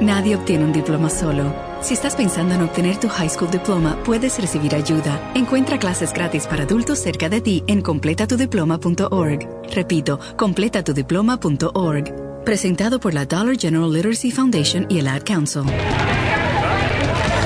[0.00, 1.68] Nadie obtiene un diploma solo.
[1.80, 5.32] Si estás pensando en obtener tu high school diploma, puedes recibir ayuda.
[5.34, 9.48] Encuentra clases gratis para adultos cerca de ti en completatudiploma.org.
[9.74, 12.44] Repito, completatudiploma.org.
[12.44, 15.62] Presentado por la Dollar General Literacy Foundation y el Ad Council.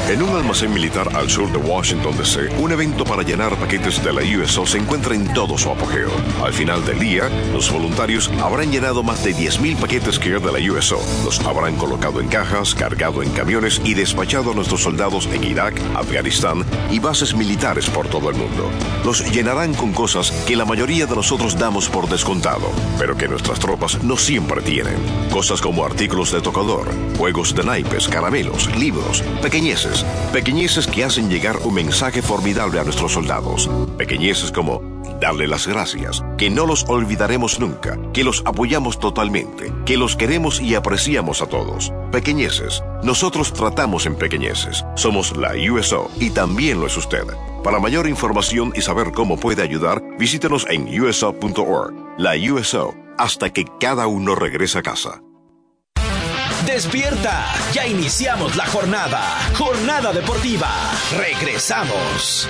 [0.07, 4.13] En un almacén militar al sur de Washington, D.C., un evento para llenar paquetes de
[4.13, 6.11] la USO se encuentra en todo su apogeo.
[6.45, 10.73] Al final del día, los voluntarios habrán llenado más de 10.000 paquetes que de la
[10.73, 11.01] USO.
[11.25, 15.81] Los habrán colocado en cajas, cargado en camiones y despachado a nuestros soldados en Irak,
[15.95, 18.71] Afganistán y bases militares por todo el mundo.
[19.07, 23.59] Los llenarán con cosas que la mayoría de nosotros damos por descontado, pero que nuestras
[23.59, 24.97] tropas no siempre tienen.
[25.33, 29.94] Cosas como artículos de tocador, juegos de naipes, caramelos, libros, pequeñeces.
[30.33, 33.71] Pequeñeces que hacen llegar un mensaje formidable a nuestros soldados.
[33.97, 39.97] Pequeñeces como darle las gracias, que no los olvidaremos nunca, que los apoyamos totalmente, que
[39.97, 41.93] los queremos y apreciamos a todos.
[42.11, 42.83] Pequeñeces.
[43.03, 44.85] Nosotros tratamos en pequeñeces.
[44.97, 47.25] Somos la USO y también lo es usted.
[47.63, 51.95] Para mayor información y saber cómo puede ayudar, visítenos en uso.org.
[52.19, 55.23] La USO, hasta que cada uno regrese a casa.
[56.67, 59.21] Despierta, ya iniciamos la jornada.
[59.57, 60.71] Jornada deportiva.
[61.17, 62.49] Regresamos.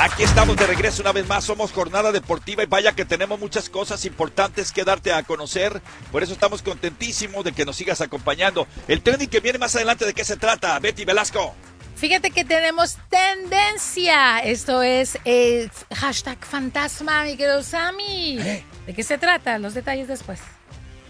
[0.00, 3.68] Aquí estamos de regreso una vez más, somos Jornada Deportiva y vaya que tenemos muchas
[3.68, 8.66] cosas importantes que darte a conocer, por eso estamos contentísimos de que nos sigas acompañando.
[8.88, 10.78] El trending que viene más adelante, ¿de qué se trata?
[10.78, 11.54] Betty Velasco.
[11.96, 18.38] Fíjate que tenemos tendencia, esto es eh, hashtag fantasma, mi querido Sammy.
[18.40, 18.64] ¿Eh?
[18.90, 19.56] ¿De qué se trata?
[19.60, 20.40] Los detalles después.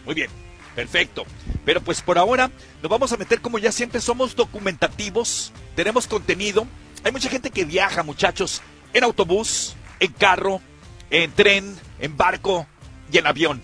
[0.05, 0.29] Muy bien,
[0.75, 1.25] perfecto.
[1.65, 2.51] Pero pues por ahora
[2.83, 6.67] nos vamos a meter como ya siempre somos documentativos, tenemos contenido.
[7.05, 8.61] Hay mucha gente que viaja, muchachos,
[8.93, 10.61] en autobús, en carro,
[11.09, 12.67] en tren, en barco
[13.11, 13.63] y en avión.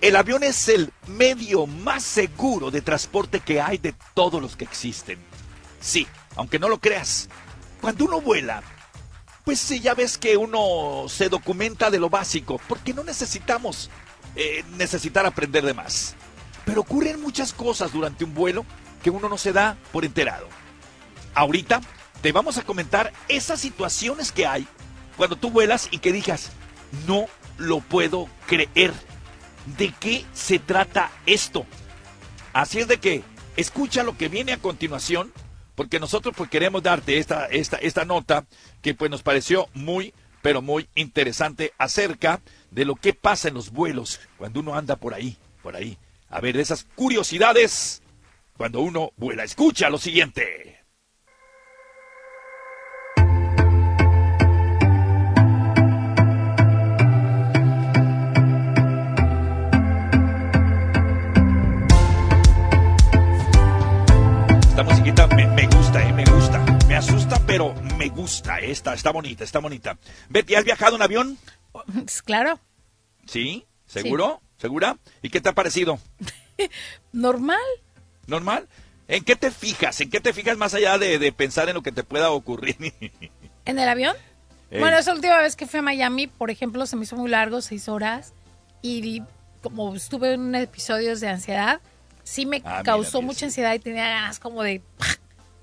[0.00, 4.64] El avión es el medio más seguro de transporte que hay de todos los que
[4.64, 5.20] existen.
[5.80, 7.28] Sí, aunque no lo creas.
[7.80, 8.64] Cuando uno vuela,
[9.48, 13.88] pues sí, ya ves que uno se documenta de lo básico, porque no necesitamos
[14.36, 16.16] eh, necesitar aprender de más.
[16.66, 18.66] Pero ocurren muchas cosas durante un vuelo
[19.02, 20.46] que uno no se da por enterado.
[21.34, 21.80] Ahorita
[22.20, 24.68] te vamos a comentar esas situaciones que hay
[25.16, 26.50] cuando tú vuelas y que digas,
[27.06, 27.24] no
[27.56, 28.92] lo puedo creer.
[29.78, 31.64] ¿De qué se trata esto?
[32.52, 33.22] Así es de que
[33.56, 35.32] escucha lo que viene a continuación,
[35.74, 38.44] porque nosotros pues queremos darte esta, esta, esta nota
[38.82, 43.70] que pues nos pareció muy, pero muy interesante acerca de lo que pasa en los
[43.70, 45.98] vuelos cuando uno anda por ahí, por ahí.
[46.30, 48.02] A ver, esas curiosidades
[48.58, 49.44] cuando uno vuela.
[49.44, 50.84] Escucha lo siguiente.
[64.68, 66.64] Esta musiquita me, me gusta, eh, me gusta.
[66.88, 67.74] Me asusta, pero
[68.10, 68.60] me gusta.
[68.60, 69.98] eh, Está, bonita, está bonita.
[70.28, 71.38] Betty, ¿has viajado en avión?
[72.24, 72.58] Claro,
[73.26, 73.64] ¿Sí?
[73.86, 74.40] ¿Seguro?
[74.58, 74.96] ¿Segura?
[75.22, 75.98] ¿Y qué te ha parecido?
[77.12, 77.60] normal.
[78.26, 78.68] ¿Normal?
[79.06, 80.00] ¿En qué te fijas?
[80.00, 82.76] ¿En qué te fijas más allá de, de pensar en lo que te pueda ocurrir?
[83.64, 84.14] ¿En el avión?
[84.70, 87.62] Bueno, esa última vez que fui a Miami, por ejemplo, se me hizo muy largo,
[87.62, 88.34] seis horas,
[88.82, 89.22] y
[89.62, 91.80] como estuve en episodios de ansiedad,
[92.22, 94.82] sí me Ah, causó mira, mucha ansiedad y tenía ganas como de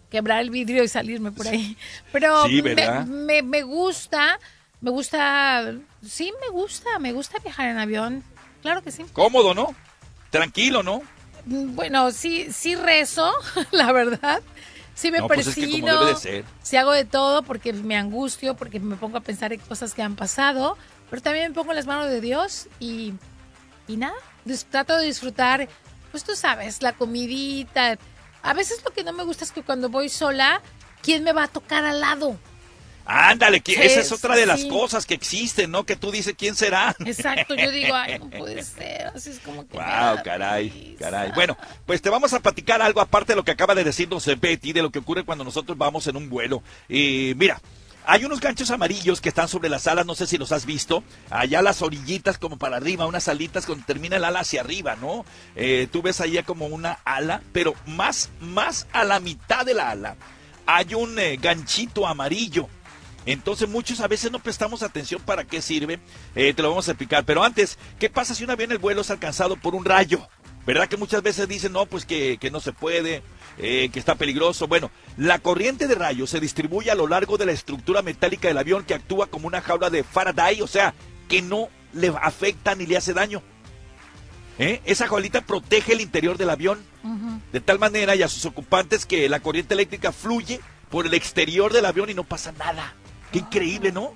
[0.09, 1.77] quebrar el vidrio y salirme por ahí.
[2.11, 2.75] Pero Sí, me,
[3.05, 4.39] me, me gusta,
[4.81, 5.73] me gusta,
[6.05, 8.23] sí me gusta, me gusta viajar en avión,
[8.61, 9.05] claro que sí.
[9.13, 9.75] Cómodo, ¿no?
[10.29, 11.01] Tranquilo, ¿no?
[11.45, 13.31] Bueno, sí, sí rezo,
[13.71, 14.41] la verdad.
[14.95, 16.05] Sí me No, pues es que como persino.
[16.05, 16.43] de.
[16.63, 20.01] Sí hago de todo porque me angustio, porque me pongo a pensar en cosas que
[20.01, 20.77] han pasado,
[21.09, 23.13] pero también me pongo en las manos de Dios y,
[23.87, 25.67] y nada, dis- trato de disfrutar,
[26.11, 27.97] pues tú sabes, la comidita.
[28.45, 30.61] A veces lo que no me gusta es que cuando voy sola,
[31.01, 32.37] ¿quién me va a tocar al lado?
[33.03, 35.83] Ándale, que Sí, esa es otra de las cosas que existen, ¿no?
[35.83, 36.95] Que tú dices, ¿quién será?
[37.05, 39.77] Exacto, yo digo, ay, no puede ser, así es como que...
[39.77, 41.31] Wow, caray, caray.
[41.33, 44.73] Bueno, pues te vamos a platicar algo aparte de lo que acaba de decirnos Betty,
[44.73, 46.61] de lo que ocurre cuando nosotros vamos en un vuelo.
[46.87, 47.59] Y mira,
[48.07, 51.03] hay unos ganchos amarillos que están sobre las alas, no sé si los has visto.
[51.29, 55.25] Allá las orillitas como para arriba, unas alitas cuando termina el ala hacia arriba, ¿no?
[55.55, 59.91] Eh, tú ves ahí como una ala, pero más, más a la mitad de la
[59.91, 60.15] ala
[60.65, 62.67] hay un eh, ganchito amarillo.
[63.25, 65.99] Entonces muchos a veces no prestamos atención para qué sirve,
[66.35, 67.23] Eh, te lo vamos a explicar.
[67.25, 70.27] Pero antes, ¿qué pasa si un avión el vuelo es alcanzado por un rayo?
[70.65, 73.21] ¿Verdad que muchas veces dicen, no, pues que, que no se puede,
[73.57, 74.67] eh, que está peligroso?
[74.67, 78.57] Bueno, la corriente de rayos se distribuye a lo largo de la estructura metálica del
[78.57, 80.93] avión que actúa como una jaula de Faraday, o sea,
[81.27, 83.41] que no le afecta ni le hace daño.
[84.57, 84.81] ¿Eh?
[84.85, 86.79] Esa jaulita protege el interior del avión
[87.51, 91.73] de tal manera y a sus ocupantes que la corriente eléctrica fluye por el exterior
[91.73, 92.95] del avión y no pasa nada.
[93.31, 94.13] Qué increíble, ¿no?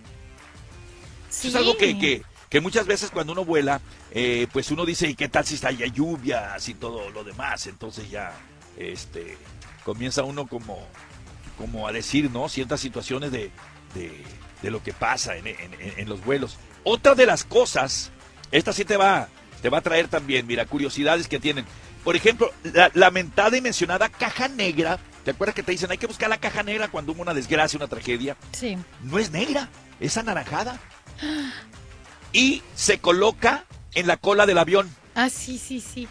[1.29, 3.81] Eso es algo que, que, que muchas veces cuando uno vuela,
[4.11, 7.67] eh, pues uno dice, ¿y qué tal si está ya lluvias y todo lo demás?
[7.67, 8.33] Entonces ya,
[8.79, 9.37] este,
[9.83, 10.79] comienza uno como,
[11.57, 12.49] como a decir, ¿no?
[12.49, 13.51] Ciertas situaciones de,
[13.93, 14.23] de,
[14.61, 16.57] de lo que pasa en, en- en los vuelos.
[16.83, 18.09] Otra de las cosas,
[18.51, 19.27] esta sí te va,
[19.61, 21.65] te va a traer también, mira, curiosidades que tienen.
[22.03, 24.97] Por ejemplo, la lamentada y mencionada caja negra.
[25.25, 27.75] ¿Te acuerdas que te dicen hay que buscar la caja negra cuando hubo una desgracia,
[27.77, 28.37] una tragedia?
[28.53, 28.77] Sí.
[29.03, 29.67] No es negra,
[29.99, 30.79] es anaranjada.
[32.31, 34.89] Y se coloca en la cola del avión.
[35.15, 36.07] Ah, sí, sí, sí.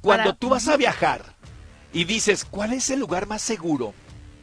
[0.00, 1.31] Cuando Para- tú vas a viajar
[1.92, 3.94] y dices, ¿cuál es el lugar más seguro?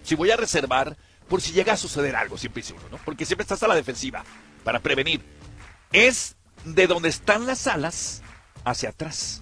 [0.03, 0.97] Si voy a reservar,
[1.27, 2.97] por si llega a suceder algo, siempre uno, ¿no?
[2.97, 4.23] Porque siempre estás a la defensiva
[4.63, 5.23] para prevenir.
[5.91, 6.35] Es
[6.65, 8.21] de donde están las alas
[8.63, 9.41] hacia atrás.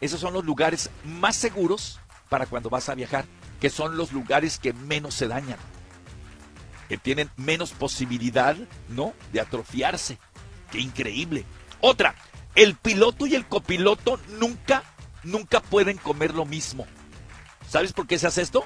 [0.00, 3.24] Esos son los lugares más seguros para cuando vas a viajar,
[3.60, 5.58] que son los lugares que menos se dañan,
[6.88, 8.56] que tienen menos posibilidad,
[8.88, 9.12] ¿no?
[9.32, 10.18] De atrofiarse.
[10.70, 11.44] Qué increíble.
[11.80, 12.16] Otra,
[12.54, 14.82] el piloto y el copiloto nunca,
[15.22, 16.86] nunca pueden comer lo mismo.
[17.68, 18.64] ¿Sabes por qué se hace esto?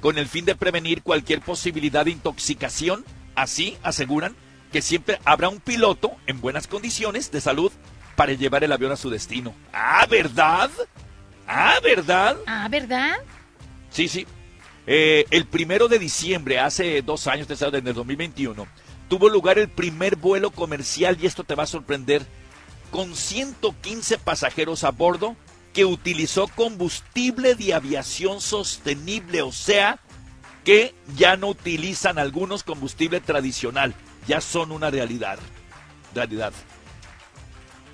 [0.00, 3.04] Con el fin de prevenir cualquier posibilidad de intoxicación.
[3.34, 4.34] Así aseguran
[4.72, 7.72] que siempre habrá un piloto en buenas condiciones de salud
[8.16, 9.54] para llevar el avión a su destino.
[9.72, 10.70] Ah, ¿verdad?
[11.46, 12.36] Ah, ¿verdad?
[12.46, 13.16] Ah, ¿verdad?
[13.90, 14.26] Sí, sí.
[14.86, 18.66] Eh, el primero de diciembre, hace dos años, en el 2021,
[19.08, 22.26] tuvo lugar el primer vuelo comercial, y esto te va a sorprender,
[22.90, 25.36] con 115 pasajeros a bordo
[25.72, 30.00] que utilizó combustible de aviación sostenible, o sea,
[30.64, 33.94] que ya no utilizan algunos combustible tradicional,
[34.26, 35.38] ya son una realidad.
[36.14, 36.52] Realidad.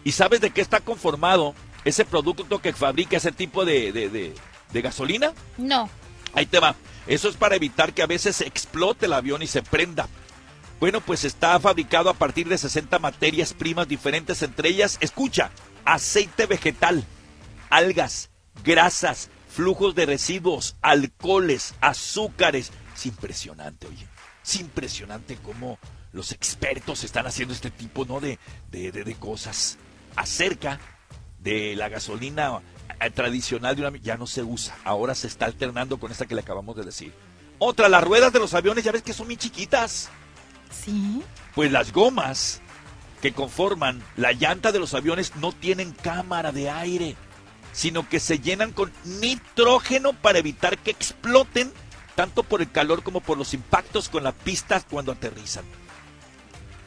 [0.05, 4.34] ¿Y sabes de qué está conformado ese producto que fabrica ese tipo de, de- de-
[4.72, 5.32] de gasolina?
[5.59, 5.88] No.
[6.32, 6.74] Ahí te va.
[7.07, 10.09] Eso es para evitar que a veces explote el avión y se prenda.
[10.85, 15.51] Bueno, pues está fabricado a partir de 60 materias primas diferentes, entre ellas, escucha,
[15.87, 17.07] aceite vegetal,
[17.70, 18.28] algas,
[18.62, 22.70] grasas, flujos de residuos, alcoholes, azúcares.
[22.95, 24.07] Es impresionante, oye.
[24.45, 25.78] Es impresionante cómo
[26.12, 28.20] los expertos están haciendo este tipo ¿no?
[28.20, 28.39] de,
[28.70, 29.78] de, de- de cosas.
[30.16, 30.78] Acerca
[31.39, 32.61] de la gasolina
[33.01, 34.76] eh, tradicional de una ya no se usa.
[34.85, 37.14] Ahora se está alternando con esta que le acabamos de decir.
[37.59, 40.11] Otra, las ruedas de los aviones, ya ves que son muy chiquitas.
[40.71, 41.23] Sí.
[41.55, 42.61] Pues las gomas
[43.23, 47.17] que conforman la llanta de los aviones no tienen cámara de aire,
[47.73, 51.73] sino que se llenan con nitrógeno para evitar que exploten,
[52.17, 55.65] tanto por el calor como por los impactos con la pista cuando aterrizan.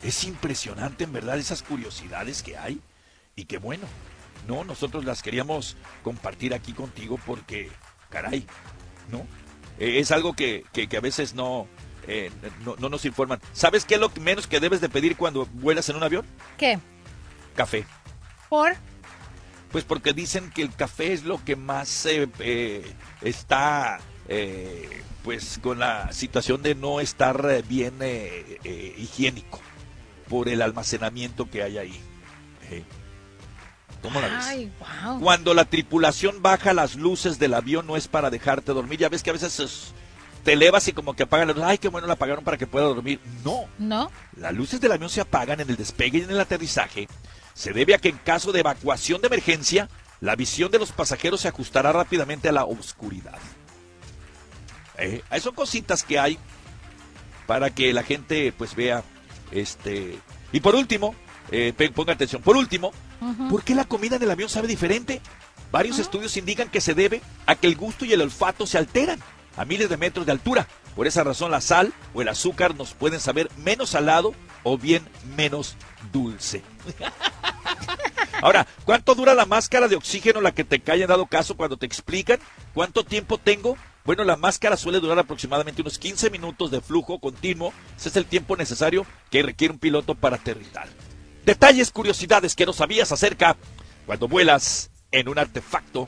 [0.03, 2.79] Es impresionante, en verdad, esas curiosidades que hay.
[3.35, 3.87] Y que bueno,
[4.47, 7.71] no, nosotros las queríamos compartir aquí contigo porque,
[8.09, 8.45] caray,
[9.11, 9.25] ¿no?
[9.79, 11.67] Eh, es algo que, que- que a veces no,
[12.07, 12.31] eh,
[12.65, 13.39] no, no nos informan.
[13.53, 16.25] ¿Sabes qué es lo menos que debes de pedir cuando vuelas en un avión?
[16.57, 16.79] ¿Qué?
[17.55, 17.85] Café.
[18.49, 18.75] ¿Por?
[19.71, 23.99] Pues porque dicen que el café es lo que más eh, eh, está,
[24.29, 27.95] eh, pues, con la situación de no estar eh, bien
[28.97, 29.59] higiénico
[30.29, 32.01] por el almacenamiento que hay ahí.
[34.01, 34.45] ¿Cómo la ves?
[34.45, 35.19] Ay, wow.
[35.19, 38.99] Cuando la tripulación baja las luces del avión no es para dejarte dormir.
[38.99, 39.93] Ya ves que a veces es-
[40.47, 41.63] te elevas y como que apagan la luz.
[41.65, 43.19] Ay, qué bueno la apagaron para que pueda dormir.
[43.43, 43.65] No.
[43.77, 44.09] ¿No?
[44.37, 47.09] Las luces del avión se apagan en el despegue y en el aterrizaje.
[47.53, 49.89] Se debe a que en caso de evacuación de emergencia,
[50.21, 53.37] la visión de los pasajeros se ajustará rápidamente a la oscuridad.
[54.97, 56.39] Eh, son cositas que hay
[57.45, 59.03] para que la gente pues vea
[59.51, 60.17] este
[60.53, 61.13] y por último
[61.51, 62.93] eh, ponga atención por último.
[63.49, 65.21] ¿por qué la comida en el avión sabe diferente?
[65.73, 69.19] varios estudios indican que se debe a que el gusto y el olfato se alteran
[69.57, 72.93] a miles de metros de altura por esa razón la sal o el azúcar nos
[72.93, 74.33] pueden saber menos salado
[74.63, 75.05] o bien
[75.35, 75.75] menos
[76.11, 76.63] dulce
[78.41, 81.87] Ahora, ¿cuánto dura la máscara de oxígeno la que te en dado caso cuando te
[81.87, 82.39] explican?
[82.73, 83.77] ¿Cuánto tiempo tengo?
[84.05, 87.73] Bueno, la máscara suele durar aproximadamente unos 15 minutos de flujo continuo.
[87.97, 90.87] Ese es el tiempo necesario que requiere un piloto para aterrizar.
[91.45, 93.57] Detalles, curiosidades que no sabías acerca
[94.05, 96.07] cuando vuelas en un artefacto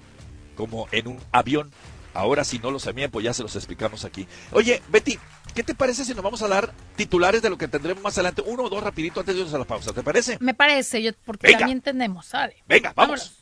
[0.55, 1.71] como en un avión.
[2.13, 4.27] Ahora si no lo sabían, pues ya se los explicamos aquí.
[4.51, 5.17] Oye, Betty,
[5.53, 8.43] ¿qué te parece si nos vamos a dar titulares de lo que tendremos más adelante?
[8.45, 10.37] Uno o dos rapidito antes de irnos a la pausa, ¿te parece?
[10.41, 11.59] Me parece, yo, porque Venga.
[11.59, 12.55] también tenemos, ¿sale?
[12.67, 13.35] Venga, vamos.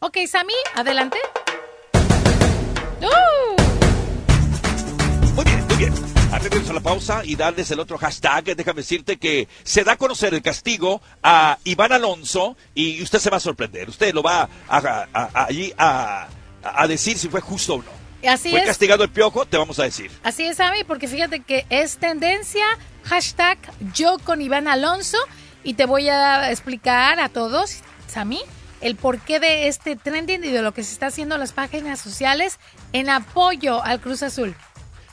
[0.00, 1.18] Ok, Sammy, adelante.
[3.00, 3.62] ¡Uh!
[5.34, 5.94] Muy bien, muy bien.
[6.42, 9.96] Irnos a la pausa y darles el otro hashtag, déjame decirte que se da a
[9.96, 13.88] conocer el castigo a Iván Alonso y usted se va a sorprender.
[13.90, 14.48] Usted lo va a,
[14.78, 16.28] a- a- allí a,
[16.62, 18.00] a decir si fue justo o no.
[18.28, 18.66] Así ¿Fue es.
[18.66, 19.46] castigado el piojo?
[19.46, 20.10] Te vamos a decir.
[20.22, 22.64] Así es, Ami, porque fíjate que es tendencia,
[23.04, 23.58] hashtag
[23.94, 25.18] yo con Iván Alonso,
[25.64, 28.40] y te voy a explicar a todos, Sami,
[28.80, 32.00] el porqué de este trending y de lo que se está haciendo en las páginas
[32.00, 32.58] sociales
[32.92, 34.54] en apoyo al Cruz Azul.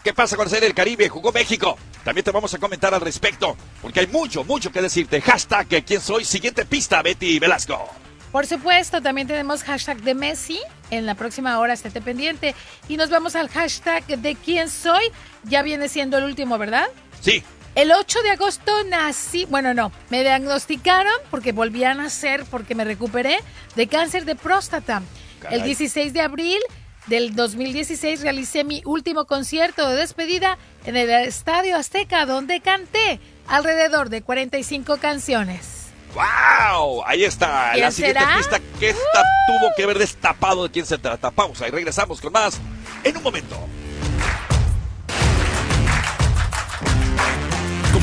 [0.03, 1.09] ¿Qué pasa con la Serie del Caribe?
[1.09, 1.77] Jugó México.
[2.03, 5.19] También te vamos a comentar al respecto, porque hay mucho, mucho que decirte.
[5.21, 6.23] Hashtag quién soy.
[6.23, 7.89] Siguiente pista, Betty Velasco.
[8.31, 10.59] Por supuesto, también tenemos hashtag de Messi.
[10.89, 12.55] En la próxima hora esté pendiente.
[12.87, 15.11] Y nos vamos al hashtag de quién soy.
[15.43, 16.87] Ya viene siendo el último, ¿verdad?
[17.21, 17.43] Sí.
[17.75, 22.83] El 8 de agosto nací, bueno, no, me diagnosticaron porque volví a nacer, porque me
[22.83, 23.37] recuperé
[23.75, 25.03] de cáncer de próstata.
[25.41, 25.59] Caray.
[25.59, 26.57] El 16 de abril
[27.05, 34.09] del 2016 realicé mi último concierto de despedida en el Estadio Azteca, donde canté alrededor
[34.09, 35.76] de 45 canciones.
[36.13, 37.03] ¡Wow!
[37.05, 37.71] Ahí está.
[37.73, 38.37] ¿Quién La siguiente será?
[38.37, 41.31] pista que esta tuvo que ver destapado de quién se trata.
[41.31, 42.59] Pausa y regresamos con más
[43.03, 43.57] en un momento.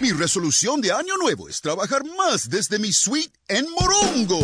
[0.00, 4.38] Mi resolución de año nuevo es trabajar más desde mi suite en Morongo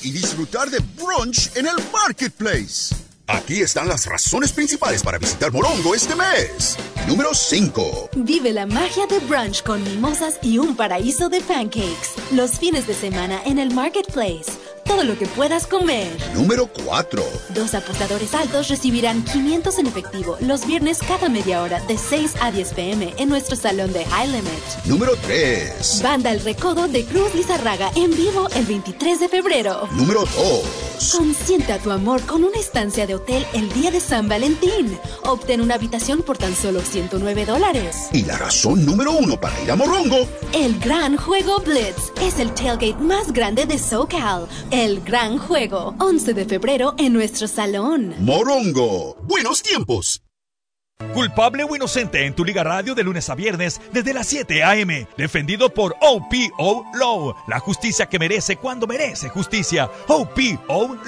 [0.00, 2.94] y disfrutar de brunch en el marketplace.
[3.26, 6.76] Aquí están las razones principales para visitar Morongo este mes.
[7.08, 8.10] Número 5.
[8.14, 12.10] Vive la magia de brunch con mimosas y un paraíso de pancakes.
[12.30, 14.52] Los fines de semana en el Marketplace.
[14.84, 16.08] Todo lo que puedas comer.
[16.34, 17.22] Número 4.
[17.54, 22.50] Dos apostadores altos recibirán 500 en efectivo los viernes cada media hora de 6 a
[22.50, 24.84] 10 pm en nuestro salón de High Limit.
[24.84, 26.00] Número 3.
[26.02, 29.88] Banda El Recodo de Cruz Lizarraga en vivo el 23 de febrero.
[29.92, 31.16] Número 2.
[31.16, 34.98] Consienta tu amor con una estancia de hotel el día de San Valentín.
[35.24, 38.08] Obtén una habitación por tan solo 109 dólares.
[38.12, 40.28] Y la razón número 1 para ir a Morongo.
[40.52, 44.48] El Gran Juego Blitz es el tailgate más grande de SoCal.
[44.72, 48.14] El Gran Juego, 11 de febrero en nuestro salón.
[48.20, 49.18] Morongo.
[49.24, 50.22] Buenos tiempos.
[51.12, 55.06] Culpable o inocente en tu Liga Radio de lunes a viernes desde las 7 a.m.
[55.18, 57.34] Defendido por OPO Law.
[57.48, 59.90] La justicia que merece cuando merece justicia.
[60.08, 61.02] OPOLaw.com.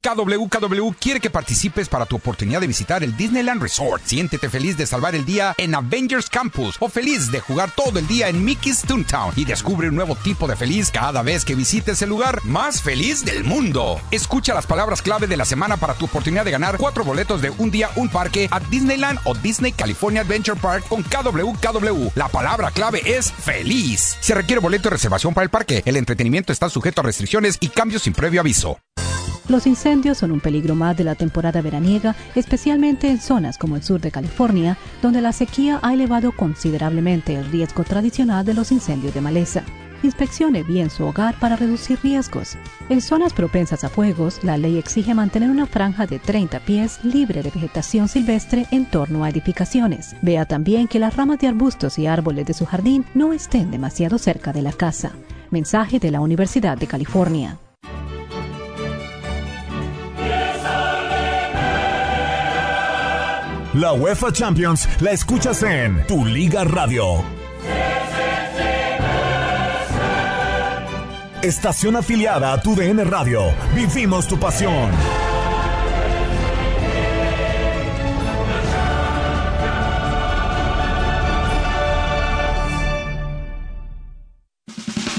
[0.00, 4.02] KWKW quiere que participes para tu oportunidad de visitar el Disneyland Resort.
[4.04, 8.06] Siéntete feliz de salvar el día en Avengers Campus o feliz de jugar todo el
[8.06, 12.02] día en Mickey's Toontown y descubre un nuevo tipo de feliz cada vez que visites
[12.02, 14.00] el lugar más feliz del mundo.
[14.10, 17.50] Escucha las palabras clave de la semana para tu oportunidad de ganar cuatro boletos de
[17.50, 22.10] un día, un parque a Disneyland o Disney California Adventure Park con KWKW.
[22.14, 24.16] La palabra clave es feliz.
[24.20, 25.82] Se requiere boleto de reservación para el parque.
[25.84, 28.78] El entretenimiento está sujeto a restricciones y cambios sin previo aviso.
[29.48, 33.82] Los incendios son un peligro más de la temporada veraniega, especialmente en zonas como el
[33.84, 39.14] sur de California, donde la sequía ha elevado considerablemente el riesgo tradicional de los incendios
[39.14, 39.62] de maleza.
[40.02, 42.56] Inspeccione bien su hogar para reducir riesgos.
[42.88, 47.42] En zonas propensas a fuegos, la ley exige mantener una franja de 30 pies libre
[47.42, 50.16] de vegetación silvestre en torno a edificaciones.
[50.22, 54.18] Vea también que las ramas de arbustos y árboles de su jardín no estén demasiado
[54.18, 55.12] cerca de la casa.
[55.50, 57.58] Mensaje de la Universidad de California.
[63.76, 67.22] La UEFA Champions la escuchas en Tu Liga Radio.
[71.42, 73.52] Estación afiliada a Tu DN Radio.
[73.74, 74.90] Vivimos tu pasión.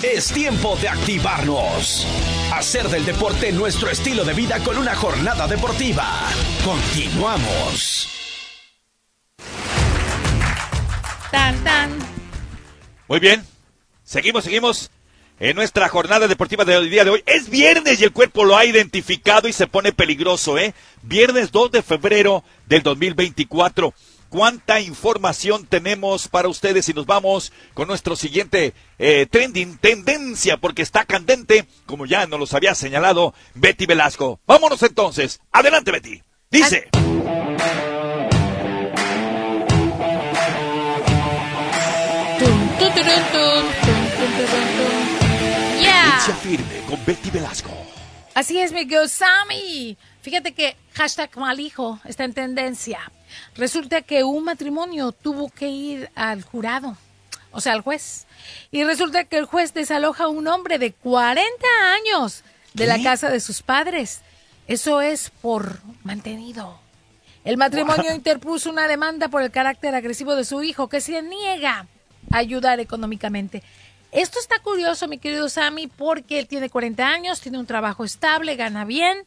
[0.02, 2.08] Es tiempo de activarnos.
[2.56, 6.08] Hacer del deporte nuestro estilo de vida con una jornada deportiva.
[6.66, 8.17] Continuamos.
[11.38, 11.90] Tan, tan.
[13.08, 13.46] Muy bien.
[14.04, 14.90] Seguimos, seguimos.
[15.40, 17.24] en nuestra jornada deportiva del día de hoy.
[17.28, 20.74] Es viernes y el cuerpo lo ha identificado y se pone peligroso, ¿eh?
[21.04, 23.94] Viernes 2 de febrero del 2024.
[24.30, 26.90] ¿Cuánta información tenemos para ustedes?
[26.90, 32.40] Y nos vamos con nuestro siguiente eh, trending, tendencia, porque está candente, como ya nos
[32.40, 34.40] los había señalado Betty Velasco.
[34.48, 35.40] Vámonos entonces.
[35.52, 36.24] Adelante, Betty.
[36.50, 36.90] Dice.
[45.80, 46.20] Yeah.
[46.42, 47.70] firme con Betty Velasco.
[48.34, 49.96] Así es, mi girl Sammy.
[50.24, 53.12] Fíjate que hashtag malijo está en tendencia.
[53.56, 56.98] Resulta que un matrimonio tuvo que ir al jurado,
[57.52, 58.26] o sea, al juez.
[58.72, 61.44] Y resulta que el juez desaloja a un hombre de 40
[61.94, 62.44] años
[62.74, 64.22] de la casa de sus padres.
[64.68, 66.80] Eso es por mantenido.
[67.44, 71.86] El matrimonio interpuso una demanda por el carácter agresivo de su hijo, que se niega
[72.32, 73.64] ayudar económicamente.
[74.12, 78.56] Esto está curioso, mi querido Sammy, porque él tiene 40 años, tiene un trabajo estable,
[78.56, 79.26] gana bien,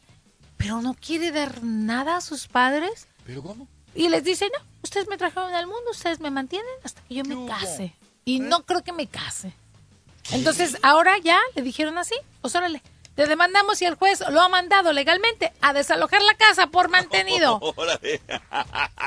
[0.57, 3.07] pero no quiere dar nada a sus padres.
[3.25, 3.67] ¿Pero cómo?
[3.93, 7.23] Y les dice, no, ustedes me trajeron al mundo, ustedes me mantienen hasta que yo
[7.23, 7.93] me case.
[8.25, 9.53] Y no creo que me case.
[10.31, 12.81] Entonces, ahora ya le dijeron así, pues órale,
[13.15, 17.59] te demandamos y el juez lo ha mandado legalmente a desalojar la casa por mantenido.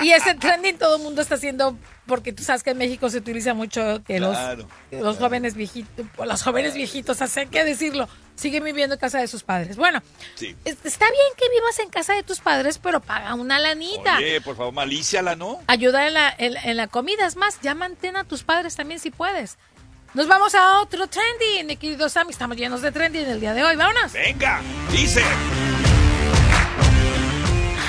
[0.03, 1.77] Y ese trending todo el mundo está haciendo,
[2.07, 6.07] porque tú sabes que en México se utiliza mucho que los, Claro, los jóvenes viejitos,
[6.25, 9.77] los jóvenes viejitos, hay que decirlo, siguen viviendo en casa de sus padres.
[9.77, 10.03] Bueno,
[10.35, 10.55] Sí.
[10.65, 14.19] es- está bien que vivas en casa de tus padres, pero paga una lanita.
[14.19, 15.61] Oye, por favor, malíciala, ¿no?
[15.67, 17.27] Ayuda en la, en, en la comida.
[17.27, 19.57] Es más, ya mantén a tus padres también si puedes.
[20.15, 22.31] Nos vamos a otro trending, mi querido Sammy.
[22.31, 23.75] Estamos llenos de trending el día de hoy.
[23.75, 24.13] Vámonos.
[24.13, 24.63] Venga,
[24.93, 25.25] dice.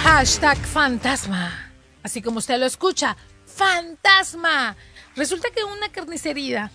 [0.01, 1.71] Hashtag fantasma.
[2.01, 3.15] Así como usted lo escucha,
[3.45, 4.75] fantasma.
[5.15, 6.71] Resulta que una carnicería.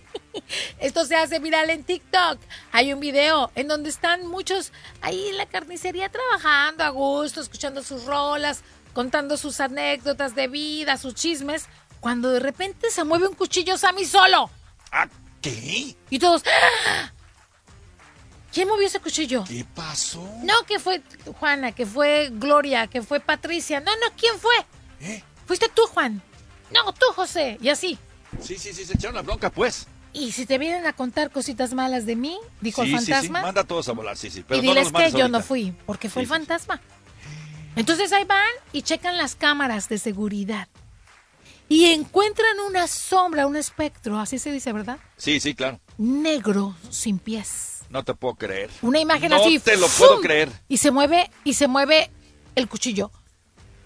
[0.80, 2.40] Esto se hace viral en TikTok.
[2.72, 7.82] Hay un video en donde están muchos ahí en la carnicería trabajando a gusto, escuchando
[7.82, 8.62] sus rolas,
[8.94, 11.66] contando sus anécdotas de vida, sus chismes,
[12.00, 14.50] cuando de repente se mueve un cuchillo Sammy solo.
[15.40, 15.96] ¿Qué?
[16.08, 16.42] Y todos.
[16.46, 17.12] ¡ah!
[18.52, 19.44] ¿Quién movió ese cuchillo?
[19.44, 20.22] ¿Qué pasó?
[20.42, 21.02] No, que fue
[21.40, 23.80] Juana, que fue Gloria, que fue Patricia.
[23.80, 24.54] No, no, ¿quién fue?
[25.00, 25.22] ¿Eh?
[25.46, 26.22] Fuiste tú, Juan.
[26.70, 27.58] No, tú, José.
[27.60, 27.98] Y así.
[28.40, 29.86] Sí, sí, sí, se echaron la bronca, pues.
[30.12, 33.12] Y si te vienen a contar cositas malas de mí, dijo sí, el sí, sí,
[33.12, 34.44] fantasma, manda a todos a volar, sí, sí.
[34.46, 36.80] Pero y no diles que yo no fui, porque fue Sí, el fantasma.
[37.74, 40.68] Entonces ahí van y checan las cámaras de seguridad.
[41.68, 44.98] Y encuentran una sombra, un espectro, así se dice, ¿verdad?
[45.16, 45.80] Sí, sí, claro.
[45.96, 47.80] Negro, sin pies.
[47.88, 48.70] No te puedo creer.
[48.82, 49.58] Una imagen no así.
[49.58, 50.06] te lo ¡fum!
[50.06, 50.50] puedo creer.
[50.68, 52.10] Y se mueve, y se mueve
[52.54, 53.10] el cuchillo.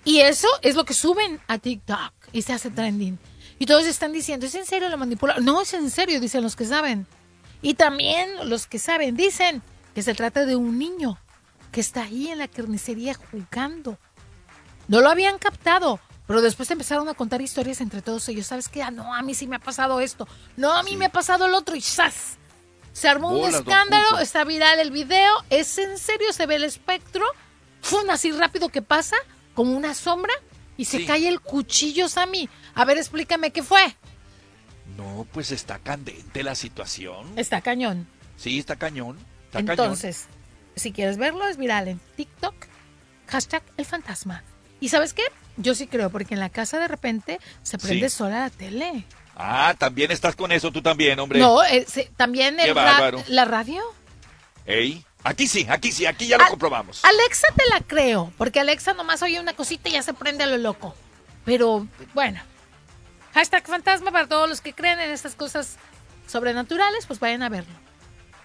[0.04, 3.18] Y eso es lo que suben a TikTok y se hace trending.
[3.58, 5.44] Y todos están diciendo, ¿es en serio la manipulación?
[5.44, 7.06] No, es en serio, dicen los que saben.
[7.62, 9.62] Y también los que saben dicen
[9.94, 11.18] que se trata de un niño
[11.72, 13.98] que está ahí en la carnicería jugando.
[14.88, 18.46] No lo habían captado, pero después empezaron a contar historias entre todos ellos.
[18.46, 18.82] ¿Sabes qué?
[18.82, 20.26] Ah, no, a mí sí me ha pasado esto.
[20.56, 22.36] No, a mí me ha pasado el otro y ¡zas!
[22.92, 25.44] Se armó un Bolas, escándalo, está viral el video.
[25.50, 26.32] ¿Es en serio?
[26.32, 27.24] Se ve el espectro.
[27.82, 29.16] Fue así rápido que pasa,
[29.54, 30.32] como una sombra,
[30.78, 31.06] y se Sí.
[31.06, 32.48] cae el cuchillo, Sammy.
[32.74, 33.96] A ver, explícame qué fue.
[34.96, 37.38] No, pues está candente la situación.
[37.38, 38.08] Está cañón.
[38.36, 39.18] Sí, está cañón.
[39.46, 39.70] Está cañón.
[39.70, 40.26] Entonces,
[40.74, 42.54] si quieres verlo, es viral en TikTok.
[43.28, 44.42] Hashtag el fantasma.
[44.80, 45.24] ¿Y sabes qué?
[45.56, 48.16] Yo sí creo, porque en la casa de repente se prende Sí.
[48.16, 49.04] sola la tele.
[49.34, 51.38] Ah, también estás con eso tú también, hombre.
[51.38, 51.86] No, eh,
[52.16, 53.82] también el ra- la radio.
[54.64, 57.04] Ey, aquí sí, aquí sí, aquí ya lo Al- comprobamos.
[57.04, 60.46] Alexa te la creo, porque Alexa nomás oye una cosita y ya se prende a
[60.46, 60.94] lo loco.
[61.44, 62.40] Pero bueno,
[63.34, 65.76] hashtag fantasma para todos los que creen en estas cosas
[66.26, 67.72] sobrenaturales, pues vayan a verlo.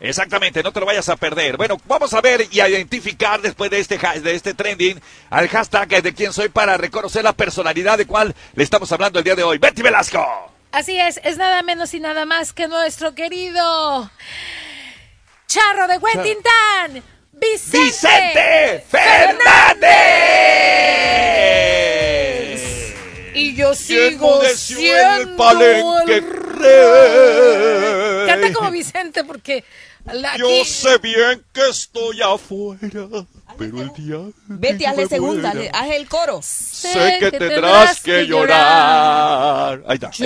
[0.02, 1.58] Exactamente, no te lo vayas a perder.
[1.58, 4.99] Bueno, vamos a ver y a identificar después de este, de este trending
[5.30, 9.26] al hashtag de quién soy para reconocer la personalidad de cuál le estamos hablando el
[9.26, 9.60] día de hoy.
[9.60, 10.26] Betty Velasco.
[10.72, 14.10] Así es, es nada menos y nada más que nuestro querido
[15.45, 19.91] Charro de Huentintan, Vicente, Vicente Fernández.
[23.36, 28.28] Y yo ¿Quién sigo en el siendo palenque el rey?
[28.28, 29.64] Canta como Vicente porque
[30.06, 33.26] la- Yo aquí- sé bien que estoy afuera,
[33.58, 36.39] pero el día Vete, que hazle segunda, le- haz el coro.
[36.41, 39.84] sé que tendrás que llorar.
[39.88, 40.08] Ahí está.
[40.08, 40.24] ahí está.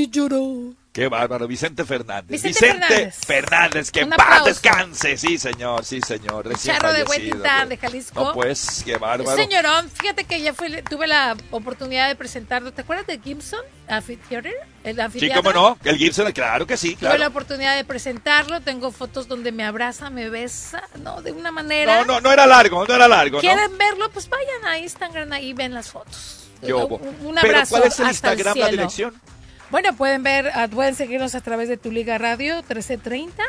[0.00, 0.77] Y lloró.
[0.98, 2.42] Qué bárbaro, Vicente Fernández.
[2.42, 3.18] Vicente Fernández.
[3.24, 3.92] Fernández.
[3.92, 5.16] que paz descanse.
[5.16, 6.44] Sí, señor, sí, señor.
[6.44, 8.20] Recién Charro de Huetitán, de Jalisco.
[8.20, 9.36] No, pues, qué bárbaro.
[9.36, 12.72] Señorón, fíjate que ya fui, tuve la oportunidad de presentarlo.
[12.72, 14.52] ¿Te acuerdas de Gibson Amphitheater?
[14.82, 17.30] El Sí, cómo no, el Gibson, claro que sí, Tuve la claro.
[17.30, 18.60] oportunidad de presentarlo.
[18.60, 21.98] Tengo fotos donde me abraza, me besa, no, de una manera.
[21.98, 23.40] No, no, no era largo, no era largo, ¿no?
[23.42, 24.10] ¿Quieren verlo?
[24.10, 26.48] Pues vayan a Instagram, ahí ven las fotos.
[26.60, 26.96] ¿Qué hubo?
[26.96, 28.70] Un, un Pero, abrazo ¿cuál es el hasta Instagram, la cielo.
[28.70, 29.37] dirección?
[29.70, 33.42] Bueno, pueden ver, ah, pueden seguirnos a través de tu Liga Radio 1330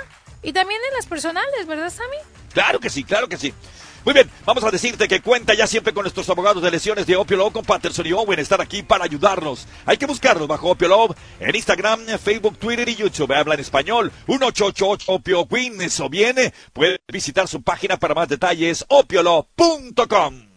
[0.43, 2.17] y también en las personales, ¿verdad, Sammy?
[2.53, 3.53] Claro que sí, claro que sí.
[4.05, 7.17] Muy bien, vamos a decirte que cuenta ya siempre con nuestros abogados de lesiones de
[7.17, 9.67] Opio Love, con Patterson y Owen, estar aquí para ayudarnos.
[9.85, 13.33] Hay que buscarlos bajo Opio Love en Instagram, Facebook, Twitter y YouTube.
[13.33, 16.53] Habla en español, 1888 Opio Queen, eso viene.
[16.71, 20.48] Puede visitar su página para más detalles, opiolo.com.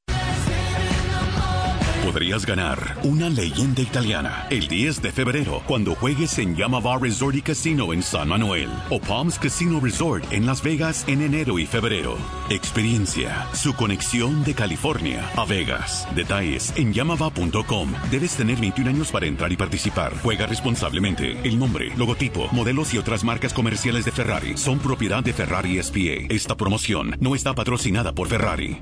[2.03, 7.41] Podrías ganar una leyenda italiana el 10 de febrero cuando juegues en Yamava Resort y
[7.41, 12.17] Casino en San Manuel o Palms Casino Resort en Las Vegas en enero y febrero.
[12.49, 16.05] Experiencia su conexión de California a Vegas.
[16.13, 17.93] Detalles en yamava.com.
[18.11, 20.13] Debes tener 21 años para entrar y participar.
[20.21, 21.39] Juega responsablemente.
[21.47, 26.27] El nombre, logotipo, modelos y otras marcas comerciales de Ferrari son propiedad de Ferrari SPA.
[26.29, 28.81] Esta promoción no está patrocinada por Ferrari.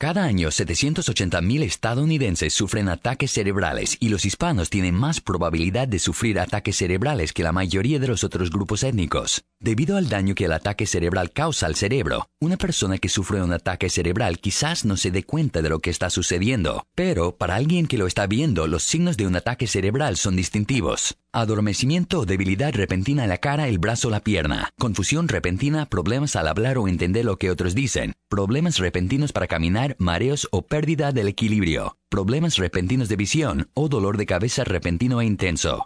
[0.00, 6.38] Cada año, 780.000 estadounidenses sufren ataques cerebrales y los hispanos tienen más probabilidad de sufrir
[6.38, 9.42] ataques cerebrales que la mayoría de los otros grupos étnicos.
[9.58, 13.52] Debido al daño que el ataque cerebral causa al cerebro, una persona que sufre un
[13.52, 17.88] ataque cerebral quizás no se dé cuenta de lo que está sucediendo, pero para alguien
[17.88, 21.16] que lo está viendo, los signos de un ataque cerebral son distintivos.
[21.40, 24.70] Adormecimiento o debilidad repentina en la cara, el brazo la pierna.
[24.76, 28.14] Confusión repentina, problemas al hablar o entender lo que otros dicen.
[28.28, 31.96] Problemas repentinos para caminar, mareos o pérdida del equilibrio.
[32.08, 35.76] Problemas repentinos de visión o dolor de cabeza repentino e intenso.